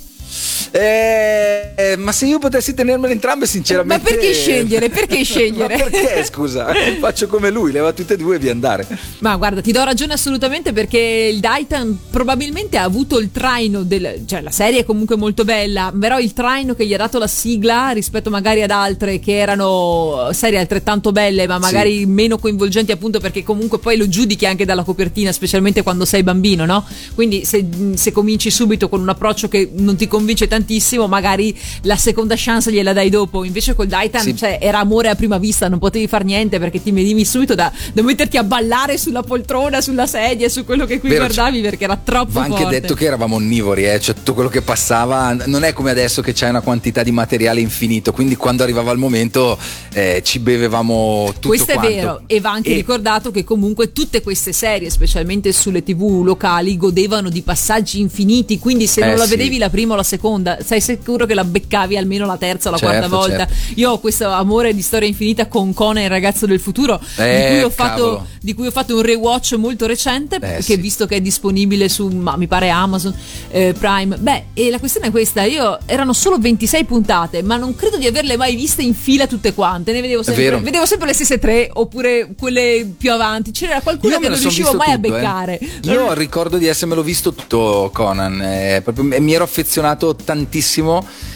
[0.72, 4.02] Eh, ma se io potessi tenermele entrambe, sinceramente.
[4.02, 4.88] Ma perché scegliere?
[4.88, 5.76] Perché scegliere?
[5.76, 6.72] ma perché, scusa?
[6.98, 8.86] Faccio come lui, leva tutte e due e via andare.
[9.18, 10.98] Ma guarda, ti do ragione assolutamente perché
[11.32, 14.22] il Daitan probabilmente ha avuto il traino del...
[14.26, 17.26] cioè la serie è comunque molto bella, però il traino che gli ha dato la
[17.26, 23.20] sigla rispetto magari ad altre che erano serie altrettanto belle ma magari meno coinvolgenti appunto
[23.20, 26.84] perché comunque poi lo giudichi anche dalla copertina, specialmente quando sei bambino, no?
[27.14, 31.96] Quindi se, se cominci subito con un approccio che non ti convince tantissimo, magari la
[31.96, 34.36] seconda chance gliela dai dopo, invece col Daitan Sì.
[34.36, 37.72] cioè, era amore a prima vista, non potevi far niente perché ti venivi subito da,
[37.92, 41.84] da metterti a ballare sulla poltrona, sulla sedia, su quello che qui Vero, guardavi perché
[41.84, 42.80] era troppo Va anche forte.
[42.80, 46.32] detto che eravamo onnivori, eh, cioè tutto quello che passava non è come adesso che
[46.32, 49.58] c'è una quantità di materiale infinito, quindi quando arrivava il momento
[49.94, 51.88] eh, ci bevevamo tutto Questo quanto.
[51.90, 56.22] è vero, e va anche E- ricordato che comunque tutte queste serie, specialmente sulle tv
[56.24, 59.30] locali, godevano di passaggi infiniti, quindi se non Eh, la sì.
[59.30, 62.72] vedevi la prima o la seconda, sei sicuro che la beccavi almeno la terza o
[62.72, 63.46] la Certo, quarta volta.
[63.46, 63.72] certo.
[63.80, 67.46] Io ho questo amore di storia infinita con Conan, il ragazzo del futuro, di, Eh,
[67.50, 70.76] cui ho fatto, di cui ho fatto un rewatch molto recente, Eh, che sì.
[70.76, 73.14] visto che è disponibile su, ma mi pare Amazon
[73.50, 74.16] eh, Prime.
[74.16, 78.06] Beh, e la questione è questa, io erano solo 26 puntate, ma non credo di
[78.06, 81.68] averle mai viste in fila tutte quante, ne vedevo sempre, vedevo sempre le stesse tre,
[81.72, 84.98] oppure quelle più avanti, c'era qualcuna Io che non riuscivo mai tutto, a eh.
[85.20, 85.60] beccare.
[85.82, 90.39] Io ricordo di essermelo visto tutto Conan, eh, proprio- mi ero affezionato tantissimo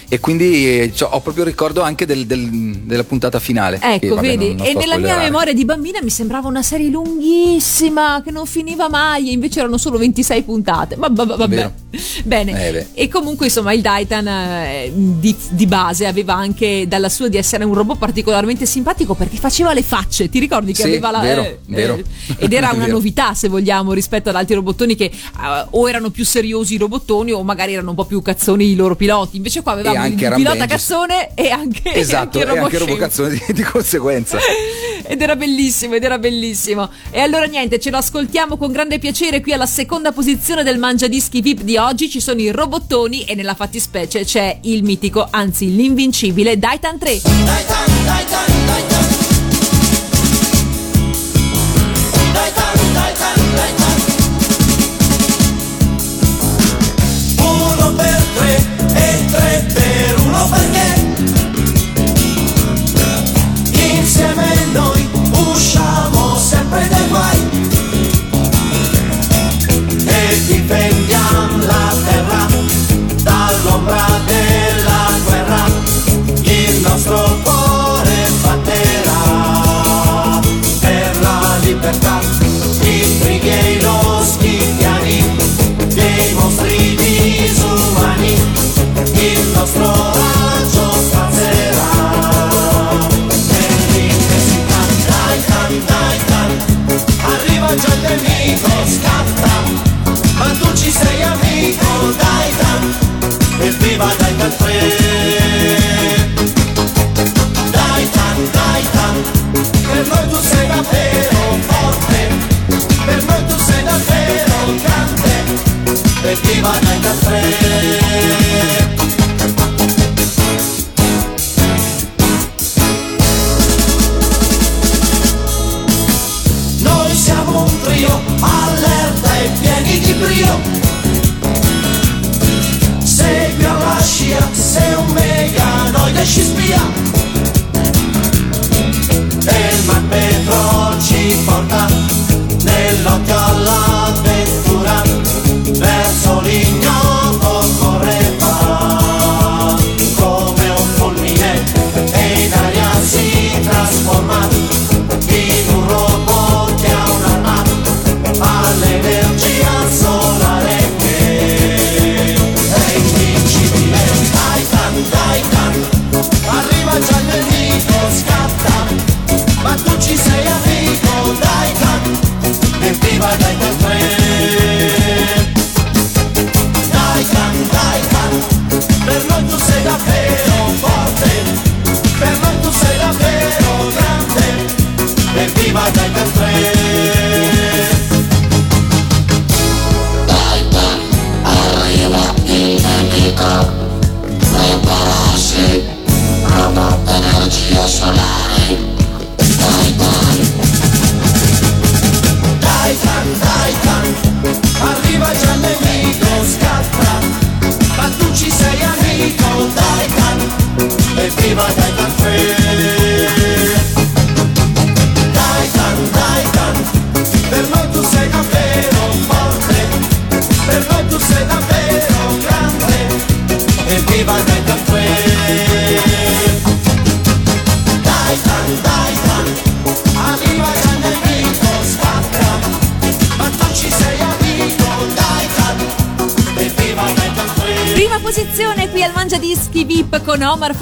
[0.08, 3.78] e quindi eh, cioè, ho proprio ricordo anche del- del- della puntata finale.
[3.80, 4.46] Ecco, vabbè, vedi?
[4.48, 8.46] non- non e nella mia memoria di bambina mi sembrava una serie lunghissima che non
[8.46, 10.96] finiva mai, e invece erano solo 26 puntate.
[10.96, 11.54] Ma va- va- vabbè.
[11.54, 11.72] Vero.
[12.24, 12.68] Bene.
[12.70, 17.36] Eh, e comunque, insomma, il Daitan eh, di, di base aveva anche dalla sua di
[17.36, 20.28] essere un robot particolarmente simpatico perché faceva le facce.
[20.28, 21.20] Ti ricordi che Sì, aveva la.
[21.20, 21.94] vero, eh, vero.
[21.96, 22.04] eh,
[22.38, 26.24] ed era una novità, se vogliamo, rispetto ad altri robottoni che eh, o erano più
[26.24, 29.36] seriosi i robottoni o magari erano un po' più cazzoni i loro piloti.
[29.36, 30.68] Invece qua avevamo anche il pilota Benji.
[30.68, 32.86] cazzone e anche, Esatto, anche il e anche scemo.
[32.86, 34.38] Robocazzone di, di conseguenza.
[35.06, 36.90] Ed era bellissimo, ed era bellissimo.
[37.10, 41.42] E allora niente, ce lo ascoltiamo con grande piacere qui alla seconda posizione del Mangiadischi
[41.42, 42.08] VIP di oggi.
[42.08, 47.20] Ci sono i robottoni e nella fattispecie c'è il mitico, anzi l'invincibile Daitan 3.
[47.24, 48.53] Uno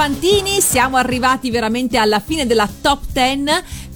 [0.02, 0.60] Fantini.
[0.60, 3.44] Siamo arrivati veramente alla fine della top 10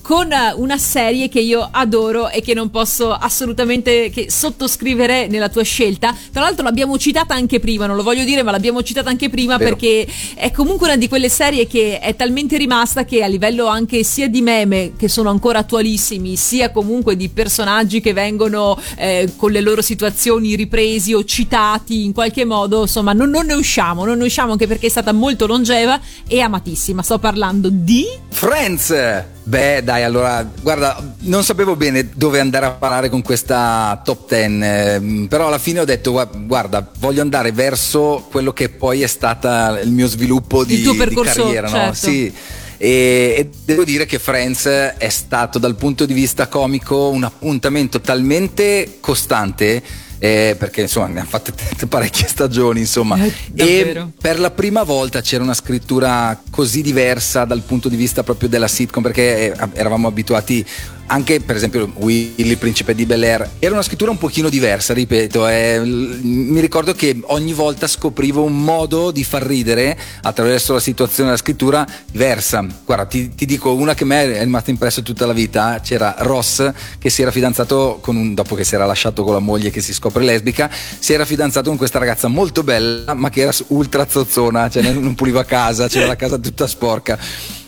[0.06, 5.48] con eh, una serie che io adoro e che non posso assolutamente che sottoscrivere nella
[5.48, 6.16] tua scelta.
[6.30, 9.56] Tra l'altro l'abbiamo citata anche prima, non lo voglio dire, ma l'abbiamo citata anche prima
[9.56, 9.70] Vero.
[9.70, 14.04] perché è comunque una di quelle serie che è talmente rimasta che a livello anche
[14.04, 19.50] sia di meme che sono ancora attualissimi, sia comunque di personaggi che vengono eh, con
[19.50, 24.18] le loro situazioni ripresi o citati in qualche modo, insomma, non, non ne usciamo, non
[24.18, 25.98] ne usciamo anche perché è stata molto longeva
[26.28, 27.02] e amatissima.
[27.02, 29.34] Sto parlando di Friends!
[29.48, 34.58] Beh, dai, allora, guarda, non sapevo bene dove andare a parare con questa top 10,
[34.60, 39.06] ehm, però alla fine ho detto, gua- guarda, voglio andare verso quello che poi è
[39.06, 39.48] stato
[39.80, 41.76] il mio sviluppo di, Il tuo di percorso, carriera, no?
[41.76, 41.94] certo.
[41.94, 42.32] Sì.
[42.76, 48.00] E, e devo dire che Friends è stato dal punto di vista comico un appuntamento
[48.00, 49.80] talmente costante
[50.18, 51.52] eh, perché insomma ne ha fatte
[51.86, 53.16] parecchie stagioni insomma.
[53.22, 58.22] Eh, e per la prima volta c'era una scrittura così diversa dal punto di vista
[58.22, 60.64] proprio della sitcom perché eh, eravamo abituati
[61.06, 65.46] anche per esempio Willy, principe di Bel Air, era una scrittura un pochino diversa, ripeto,
[65.48, 71.30] eh, mi ricordo che ogni volta scoprivo un modo di far ridere attraverso la situazione
[71.30, 72.66] della scrittura diversa.
[72.84, 76.16] Guarda, ti, ti dico una che a me è rimasta impressa tutta la vita, c'era
[76.18, 79.70] Ross che si era fidanzato con un, dopo che si era lasciato con la moglie
[79.70, 83.52] che si scopre lesbica, si era fidanzato con questa ragazza molto bella ma che era
[83.68, 87.18] ultra zozzona, cioè non puliva casa, c'era la casa tutta sporca.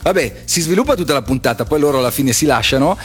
[0.03, 2.97] Vabbè, si sviluppa tutta la puntata, poi loro alla fine si lasciano.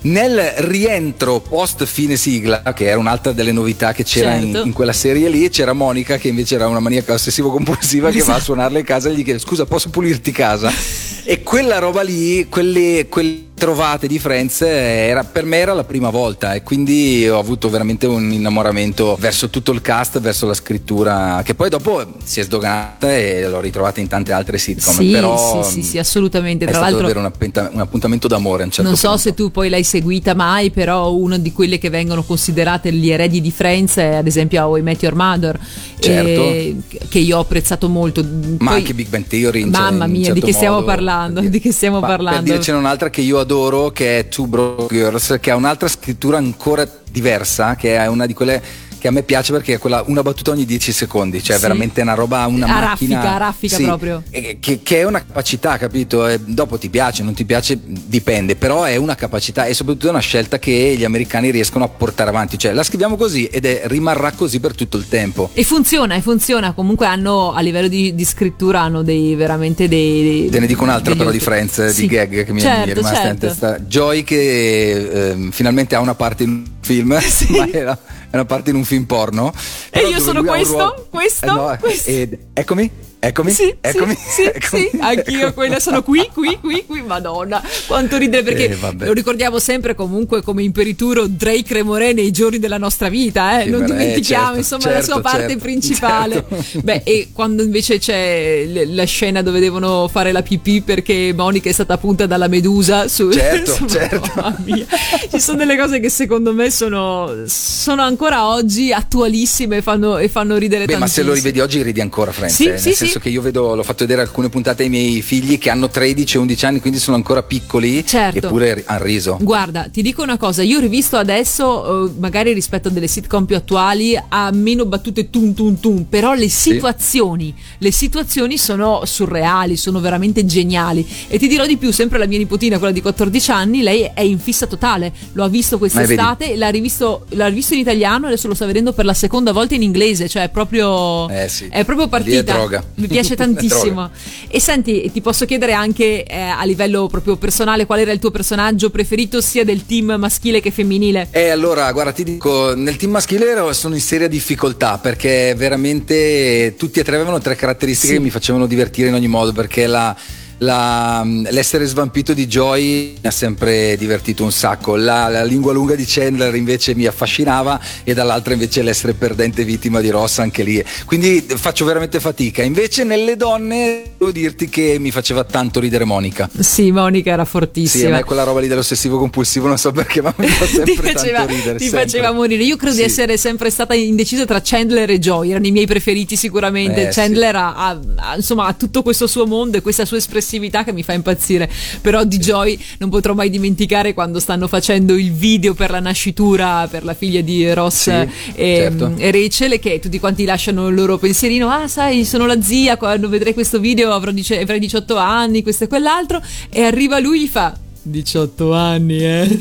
[0.00, 4.66] Nel rientro post fine sigla, che era un'altra delle novità che c'era in- Certo.
[4.66, 8.40] in, quella serie lì, c'era Monica che invece era una maniaca ossessivo-compulsiva che va a
[8.40, 10.70] suonarle in casa e gli chiede scusa posso pulirti casa?
[11.30, 14.68] E quella roba lì, quelle, quelle trovate di Friends, eh,
[15.08, 19.50] era, per me era la prima volta e quindi ho avuto veramente un innamoramento verso
[19.50, 24.00] tutto il cast, verso la scrittura, che poi dopo si è sdoganata e l'ho ritrovata
[24.00, 24.94] in tante altre sitcom.
[24.94, 26.64] Sì, però sì, sì, sì, assolutamente.
[26.64, 29.22] È Tra stato l'altro davvero un, appuntamento d'amore un certo non so punto.
[29.22, 33.42] se tu poi l'hai seguita mai, però una di quelle che vengono considerate gli eredi
[33.42, 35.60] di Friends è ad esempio How I Met Your Mother,
[35.98, 36.42] Certo.
[36.42, 36.76] eh,
[37.08, 38.22] che io ho apprezzato molto.
[38.22, 39.62] Ma Poi- anche Big Bang Theory.
[39.62, 40.86] in Mamma cer- in mia, certo di che stiamo modo,
[41.18, 41.40] parlando?
[41.40, 42.42] Di che stiamo Ma parlando?
[42.42, 46.36] Per dircene un'altra che io adoro, che è Two Broke Girls, che ha un'altra scrittura
[46.36, 48.62] ancora diversa, che è una di quelle
[48.98, 51.62] che a me piace perché è quella una battuta ogni 10 secondi, cioè Sì.
[51.62, 53.16] veramente una roba, una A macchina.
[53.20, 54.22] raffica, raffica Sì, proprio.
[54.30, 56.26] e Che, che è una capacità, capito?
[56.26, 60.10] E dopo ti piace, non ti piace, dipende, però è una capacità e soprattutto è
[60.10, 63.82] una scelta che gli americani riescono a portare avanti, cioè la scriviamo così ed è,
[63.84, 65.50] rimarrà così per tutto il tempo.
[65.52, 66.72] E funziona, e funziona.
[66.72, 70.22] Comunque hanno a livello di, di scrittura hanno dei veramente dei.
[70.22, 72.02] dei- Te ne dico un'altra però di Friends, Sì.
[72.02, 73.30] di gag che mi, mi certo, è rimasta certo.
[73.32, 73.78] in testa.
[73.80, 77.08] Joy che ehm, finalmente ha una parte in un film,
[77.50, 77.98] ma era,
[78.30, 79.52] è una parte in un film porno.
[79.90, 82.10] E io sono questo, questo, Eh, no, questo.
[82.10, 82.90] ed- eccomi,
[83.20, 84.14] eccomi, Sì, eccomi.
[84.14, 88.70] sì, sì, eccomi, sì, anch'io quella sono qui, qui, qui, qui, madonna, quanto ridere perché
[88.70, 93.64] Eh, lo ricordiamo sempre comunque come imperituro Drake Remore nei giorni della nostra vita, eh?
[93.64, 96.34] Sì, non ma- eh, dimentichiamo certo, insomma la certo, sua parte certo, principale.
[96.48, 96.80] certo.
[96.82, 101.72] Beh, e quando invece c'è la scena dove devono fare la pipì perché Monica è
[101.72, 103.30] stata punta dalla medusa su...
[103.38, 104.20] Certo, su- certo.
[104.36, 104.86] Mamma mia.
[105.30, 110.28] Ci sono delle cose che secondo me sono, sono ancora oggi attualissime e fanno, e
[110.28, 111.34] fanno ridere Beh, ma se lo tantissimo.
[111.34, 112.54] rivedi oggi ridi ancora, Franz.
[112.54, 113.24] Sì, eh, nel sì, senso sì.
[113.24, 116.40] che io vedo, l'ho fatto vedere alcune puntate ai miei figli che hanno 13 e
[116.40, 118.04] 11 anni, quindi sono ancora piccoli.
[118.06, 118.46] Certo.
[118.46, 119.38] Eppure hanno riso.
[119.40, 123.44] Guarda, ti dico una cosa, io ho rivisto adesso, eh, magari rispetto a delle sitcom
[123.44, 129.76] più attuali, ha meno battute tum tum tum, però le situazioni, le situazioni sono surreali,
[129.76, 131.06] sono veramente geniali.
[131.28, 134.20] E ti dirò di più, sempre la mia nipotina, quella di 14 anni, lei è
[134.20, 138.54] in fissa totale, lo ha visto quest'estate, l'ha rivisto, l'ha rivisto in italiano adesso lo
[138.54, 141.68] sta vedendo per la seconda volta in inglese, cioè è proprio, Eh sì.
[141.70, 142.52] è proprio Lì è partita.
[142.52, 142.84] droga.
[142.98, 144.10] Mi piace tantissimo.
[144.48, 148.30] E senti, ti posso chiedere anche eh, a livello proprio personale qual era il tuo
[148.30, 151.28] personaggio preferito sia del team maschile che femminile?
[151.30, 157.00] E allora, guarda, ti dico, nel team maschile sono in seria difficoltà perché veramente tutti
[157.00, 158.18] e tre avevano tre caratteristiche Sì.
[158.18, 160.14] che mi facevano divertire in ogni modo perché la-
[160.58, 165.94] la- l'essere svampito di Joy mi ha sempre divertito un sacco, la, la lingua lunga
[165.94, 170.82] di Chandler invece mi affascinava e dall'altra invece l'essere perdente vittima di Ross anche lì.
[171.04, 172.62] Quindi faccio veramente fatica.
[172.62, 176.48] Invece nelle donne devo dirti che mi faceva tanto ridere Monica.
[176.58, 178.10] Sì, Monica era Sì, a fortissima.
[178.16, 181.52] me quella roba lì dell'ossessivo compulsivo non so perché, ma mi fa sempre faceva, tanto
[181.54, 181.78] ridere.
[181.78, 182.00] ti sempre.
[182.04, 182.62] faceva morire.
[182.64, 183.06] Io credo di Sì.
[183.06, 187.08] essere sempre stata indecisa tra Chandler e Joy, erano i miei preferiti sicuramente.
[187.08, 187.20] Eh, sì.
[187.20, 190.16] Chandler ha, ha- ha- insomma, ha tutto questo suo mondo e questa sua
[190.48, 191.68] espressività che mi fa impazzire.
[192.00, 196.86] Però di Joy non potrò mai dimenticare quando stanno facendo il video per la nascitura
[196.90, 198.10] per la figlia di Ross Sì,
[198.54, 199.12] e, certo.
[199.18, 201.68] e Rachel che tutti quanti lasciano il loro pensierino.
[201.68, 205.84] Ah, sai, sono la zia, quando vedrei questo video avrò dice- avrai 18 anni, questo
[205.84, 206.40] e quell'altro.
[206.70, 207.76] E arriva lui e gli fa.
[208.00, 209.46] 18 anni, eh.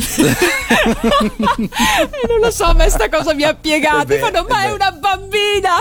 [2.28, 4.14] non lo so, a me sta cosa mi ha piegato.
[4.14, 4.74] Eh beh, Fanno, ma è beh.
[4.74, 5.76] una bambina!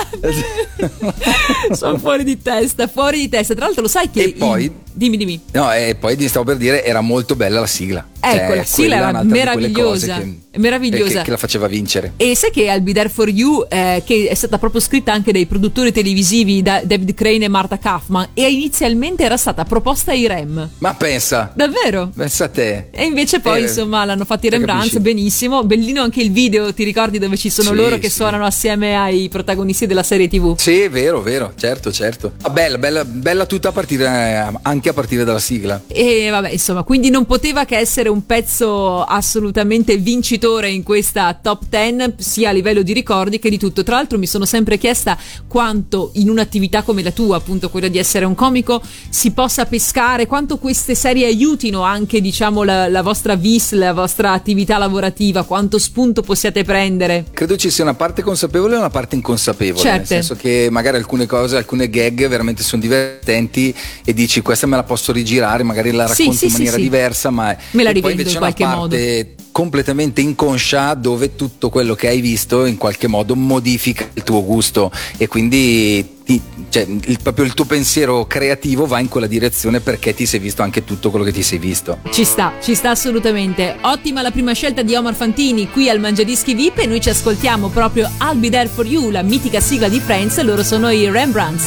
[1.76, 3.54] Sono fuori di testa, fuori di testa.
[3.54, 4.22] Tra l'altro, lo sai che.
[4.24, 5.38] E poi- Dimmi, dimmi.
[5.52, 8.02] No, e poi ti stavo per dire, era molto bella la sigla.
[8.18, 11.18] Ecco, la sigla era meravigliosa, che- meravigliosa.
[11.18, 12.14] Che, che la faceva vincere.
[12.16, 15.32] E sai che I'll Be There For You, eh, che è stata proprio scritta anche
[15.32, 20.26] dai produttori televisivi da David Crane e Marta Kaufman, e inizialmente era stata proposta ai
[20.26, 20.68] Rem.
[20.78, 22.10] Ma pensa, Davvero?
[22.16, 22.88] pensa a te.
[22.90, 26.72] E invece poi Eh, insomma l'hanno fatto i te Rembrandt benissimo, bellino anche il video,
[26.72, 28.14] ti ricordi dove ci sono Sì, loro che sì.
[28.16, 30.56] suonano assieme ai protagonisti della serie TV?
[30.58, 32.32] Sì, vero, vero, certo, certo.
[32.42, 35.82] Ah, bella, bella, bella tutta a partire, eh, anche a partire dalla sigla.
[35.88, 41.64] E vabbè, insomma, quindi non poteva che essere un pezzo assolutamente vincitore in questa top
[41.68, 43.82] 10, sia a livello di ricordi che di tutto.
[43.82, 45.18] Tra l'altro mi sono sempre chiesta
[45.48, 50.26] quanto in un'attività come la tua, appunto quella di essere un comico, si possa pescare,
[50.26, 55.78] quanto queste serie aiutino anche, diciamo, la, la vostra vis, la vostra attività lavorativa, quanto
[55.78, 57.24] spunto possiate prendere.
[57.32, 59.82] Credo ci sia una parte consapevole e una parte inconsapevole.
[59.82, 60.06] Nel Certe.
[60.06, 63.74] senso che magari alcune cose, alcune gag veramente sono divertenti
[64.04, 66.82] e dici questa me la posso rigirare, magari la racconto sì, in sì, maniera sì.
[66.82, 71.94] diversa, ma Me la poi invece in una qualche parte completamente inconscia dove tutto quello
[71.94, 77.18] che hai visto in qualche modo modifica il tuo gusto e quindi ti- cioè, il,
[77.22, 81.08] proprio il tuo pensiero creativo va in quella direzione perché ti sei visto anche tutto
[81.08, 82.00] quello che ti sei visto.
[82.10, 83.76] Ci sta, ci sta assolutamente.
[83.80, 87.68] Ottima la prima scelta di Omar Fantini qui al Mangiadischi VIP e noi ci ascoltiamo
[87.68, 91.64] proprio I'll Be There For You, la mitica sigla di Friends, loro sono i Rembrandts.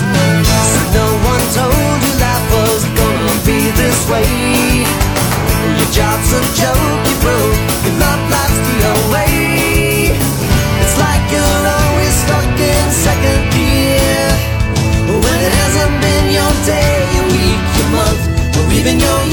[3.80, 4.84] This way.
[5.80, 7.60] Your job's a joke, you broke.
[7.88, 10.12] Your love life's the away.
[10.84, 14.28] It's like you're always stuck in second gear.
[15.24, 18.24] When it hasn't been your day, your week, your month,
[18.60, 19.29] or even your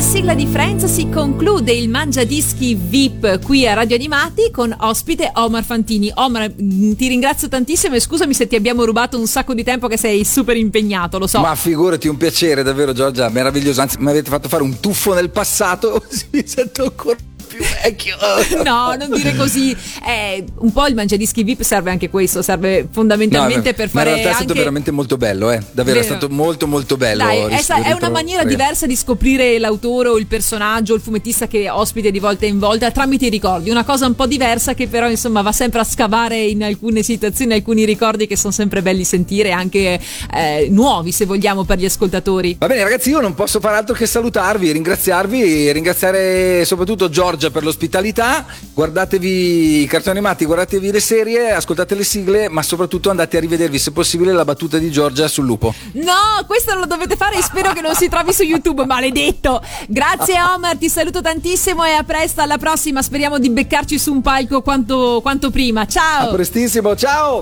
[0.00, 5.32] sigla di Friends si conclude il Mangia Dischi VIP qui a Radio Animati con ospite
[5.34, 6.10] Omar Fantini.
[6.14, 9.88] Omar, mm, ti ringrazio tantissimo e scusami se ti abbiamo rubato un sacco di tempo
[9.88, 11.40] che sei super impegnato, lo so.
[11.40, 13.80] Ma figurati, un piacere davvero Giorgia, meraviglioso.
[13.80, 17.16] Anzi, mi avete fatto fare un tuffo nel passato, così mi sento ancora
[17.48, 18.16] più vecchio.
[18.62, 19.74] No, non dire così.
[20.06, 24.10] Eh, un po' il mangiadischi VIP serve anche questo, serve fondamentalmente No, per ma fare
[24.10, 25.62] in realtà è stato anche veramente molto bello, eh.
[25.70, 26.16] Davvero, è Vero.
[26.16, 27.24] stato molto molto bello.
[27.24, 31.00] Dai, è, ris- sa- è una maniera diversa di scoprire l'autore o il personaggio, il
[31.00, 33.70] fumettista che ospite di volta in volta tramite i ricordi.
[33.70, 37.54] Una cosa un po' diversa che però insomma va sempre a scavare in alcune situazioni,
[37.54, 40.00] alcuni ricordi che sono sempre belli sentire, anche
[40.34, 42.56] eh, nuovi se vogliamo per gli ascoltatori.
[42.58, 47.08] Va bene ragazzi, io non posso fare altro che salutarvi, ringraziarvi e ringraziare soprattutto
[47.38, 48.44] Giorgia per l'ospitalità.
[48.74, 53.78] Guardatevi i cartoni animati, guardatevi le serie, ascoltate le sigle, ma soprattutto andate a rivedervi
[53.78, 55.72] se possibile la battuta di Giorgia sul lupo.
[55.92, 59.62] No, questo non lo dovete fare e spero che non si trovi su YouTube, maledetto.
[59.86, 63.00] Grazie Omar, ti saluto tantissimo e a presto, alla prossima.
[63.02, 65.82] Speriamo di beccarci su un palco quanto, quanto prima.
[65.82, 66.32] A Ciao!
[66.32, 67.38] prestissimo, ciao!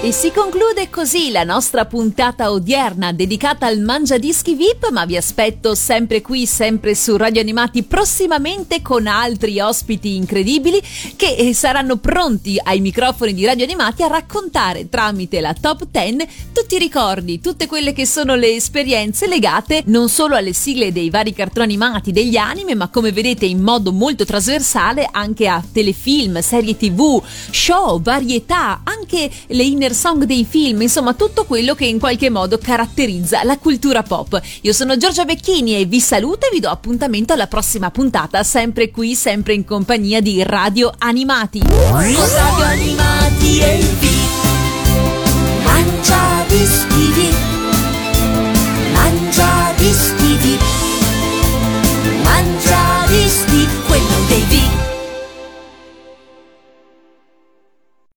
[0.00, 5.74] E si conclude così la nostra puntata odierna dedicata al Mangiadischi VIP, ma vi aspetto
[5.74, 10.82] sempre qui, sempre su Radio Animati, prossimamente con altri ospiti incredibili
[11.14, 16.16] che eh, saranno pronti ai microfoni di Radio Animati a raccontare tramite la top 10
[16.52, 21.10] tutti i ricordi, tutte quelle che sono le esperienze legate non solo alle sigle dei
[21.10, 26.40] vari cartoni animati, degli anime, ma come vedete in modo molto trasversale anche a telefilm,
[26.40, 32.00] serie tv, show, varietà, anche le inner song dei film, insomma tutto quello che in
[32.00, 34.40] qualche modo caratterizza la cultura pop.
[34.62, 38.90] Io sono Giorgia Vecchini e vi saluto e vi do appuntamento alla prossima puntata, sempre
[38.90, 41.60] qui, sempre in compagnia di Radio Animati.
[41.60, 44.18] Con radio animati e VIP.
[45.64, 46.97] Mangiadischi.